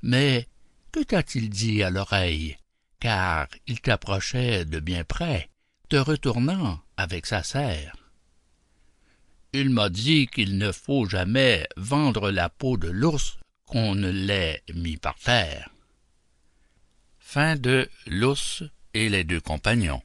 Mais 0.00 0.46
que 0.92 1.00
t'a-t-il 1.02 1.50
dit 1.50 1.82
à 1.82 1.90
l'oreille 1.90 2.56
car 3.00 3.48
il 3.66 3.80
t'approchait 3.80 4.64
de 4.64 4.78
bien 4.78 5.02
près, 5.02 5.50
te 5.88 5.96
retournant 5.96 6.78
avec 6.96 7.26
sa 7.26 7.42
serre. 7.42 7.97
Il 9.52 9.70
m'a 9.70 9.88
dit 9.88 10.26
qu'il 10.26 10.58
ne 10.58 10.72
faut 10.72 11.08
jamais 11.08 11.66
vendre 11.76 12.30
la 12.30 12.48
peau 12.50 12.76
de 12.76 12.88
l'ours 12.88 13.38
qu'on 13.64 13.94
ne 13.94 14.10
l'ait 14.10 14.62
mis 14.74 14.96
par 14.96 15.18
terre. 15.18 15.70
Fin 17.18 17.56
de 17.56 17.88
L'ours 18.06 18.62
et 18.94 19.08
les 19.08 19.24
deux 19.24 19.40
compagnons. 19.40 20.02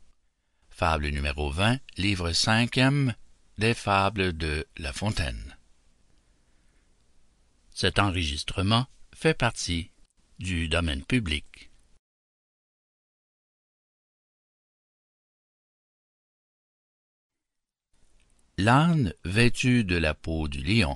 Fable 0.69 1.07
numéro 1.09 1.49
20, 1.49 1.79
livre 1.97 2.31
cinquième 2.31 3.13
des 3.57 3.73
fables 3.73 4.35
de 4.35 4.65
La 4.77 4.91
Fontaine. 4.91 5.57
Cet 7.69 7.99
enregistrement 7.99 8.87
fait 9.13 9.33
partie 9.33 9.91
du 10.39 10.67
domaine 10.67 11.03
public. 11.03 11.71
L'âne 18.59 19.15
vêtu 19.25 19.83
de 19.83 19.97
la 19.97 20.13
peau 20.13 20.47
du 20.47 20.61
lion. 20.61 20.95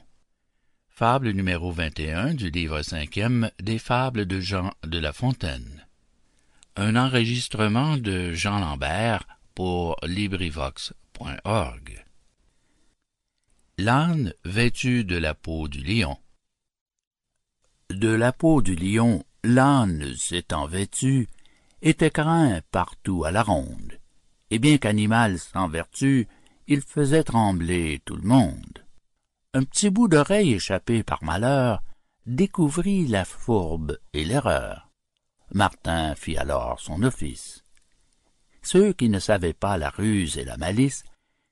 Fable 0.89 1.31
numéro 1.31 1.71
21 1.71 2.35
du 2.35 2.51
livre 2.51 2.83
cinquième 2.83 3.49
des 3.59 3.79
fables 3.79 4.27
de 4.27 4.39
Jean 4.39 4.71
de 4.83 4.99
La 4.99 5.11
Fontaine. 5.11 5.87
Un 6.75 6.95
enregistrement 6.95 7.97
de 7.97 8.31
Jean 8.33 8.59
Lambert 8.59 9.25
pour 9.55 9.97
LibriVox.org. 10.03 12.05
L'âne 13.79 14.33
vêtu 14.45 15.03
de 15.03 15.17
la 15.17 15.33
peau 15.33 15.67
du 15.67 15.83
lion. 15.83 16.15
De 17.89 18.09
la 18.09 18.33
peau 18.33 18.61
du 18.61 18.75
lion, 18.75 19.25
l'âne 19.43 20.13
s'étant 20.15 20.67
vêtu, 20.67 21.27
était 21.81 22.11
craint 22.11 22.61
partout 22.69 23.23
à 23.23 23.31
la 23.31 23.41
ronde, 23.41 23.99
et 24.51 24.59
bien 24.59 24.77
qu'animal 24.77 25.39
sans 25.39 25.67
vertu, 25.67 26.27
il 26.67 26.81
faisait 26.81 27.23
trembler 27.23 28.01
tout 28.03 28.17
le 28.17 28.27
monde. 28.27 28.85
Un 29.53 29.63
petit 29.63 29.89
bout 29.89 30.09
d'oreille 30.09 30.53
échappé 30.53 31.01
par 31.01 31.23
malheur 31.23 31.81
découvrit 32.25 33.07
la 33.07 33.23
fourbe 33.23 33.97
et 34.13 34.25
l'erreur. 34.25 34.89
Martin 35.53 36.13
fit 36.15 36.37
alors 36.37 36.81
son 36.81 37.03
office. 37.03 37.63
Ceux 38.61 38.91
qui 38.91 39.07
ne 39.07 39.19
savaient 39.19 39.53
pas 39.53 39.77
la 39.77 39.89
ruse 39.89 40.37
et 40.37 40.43
la 40.43 40.57
malice 40.57 41.05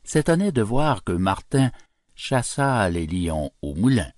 s'étonnaient 0.04 0.52
de 0.52 0.62
voir 0.62 1.06
que 1.06 1.14
Martin 1.14 1.72
chassa 2.14 2.90
les 2.90 3.08
lions 3.08 3.52
au 3.62 3.74
moulin. 3.74 4.12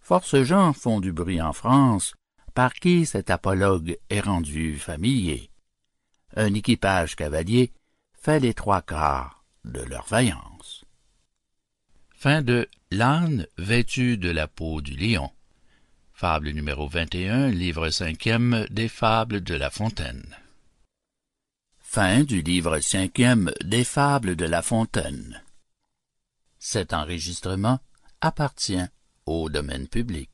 Force 0.00 0.42
gens 0.42 0.74
font 0.74 1.00
du 1.00 1.12
bruit 1.12 1.40
en 1.40 1.54
France, 1.54 2.14
par 2.52 2.74
qui 2.74 3.06
cet 3.06 3.30
apologue 3.30 3.98
est 4.10 4.20
rendu 4.20 4.78
familier. 4.78 5.50
Un 6.36 6.52
équipage 6.52 7.16
cavalier 7.16 7.72
fait 8.12 8.40
les 8.40 8.52
trois 8.52 8.82
quarts 8.82 9.33
de 9.64 9.80
leur 9.80 10.06
vaillance. 10.06 10.84
Fin 12.10 12.42
de 12.42 12.68
L'âne 12.90 13.46
vêtu 13.58 14.16
de 14.16 14.30
la 14.30 14.46
peau 14.46 14.80
du 14.80 14.96
lion. 14.96 15.30
Fable 16.12 16.50
numéro 16.50 16.88
21, 16.88 17.48
livre 17.48 17.90
cinquième 17.90 18.66
des 18.70 18.88
Fables 18.88 19.42
de 19.42 19.54
La 19.54 19.70
Fontaine. 19.70 20.36
Fin 21.78 22.22
du 22.22 22.40
livre 22.42 22.78
cinquième 22.80 23.52
des 23.62 23.84
Fables 23.84 24.36
de 24.36 24.44
La 24.44 24.62
Fontaine. 24.62 25.42
Cet 26.58 26.92
enregistrement 26.92 27.78
appartient 28.20 28.86
au 29.26 29.50
domaine 29.50 29.88
public. 29.88 30.33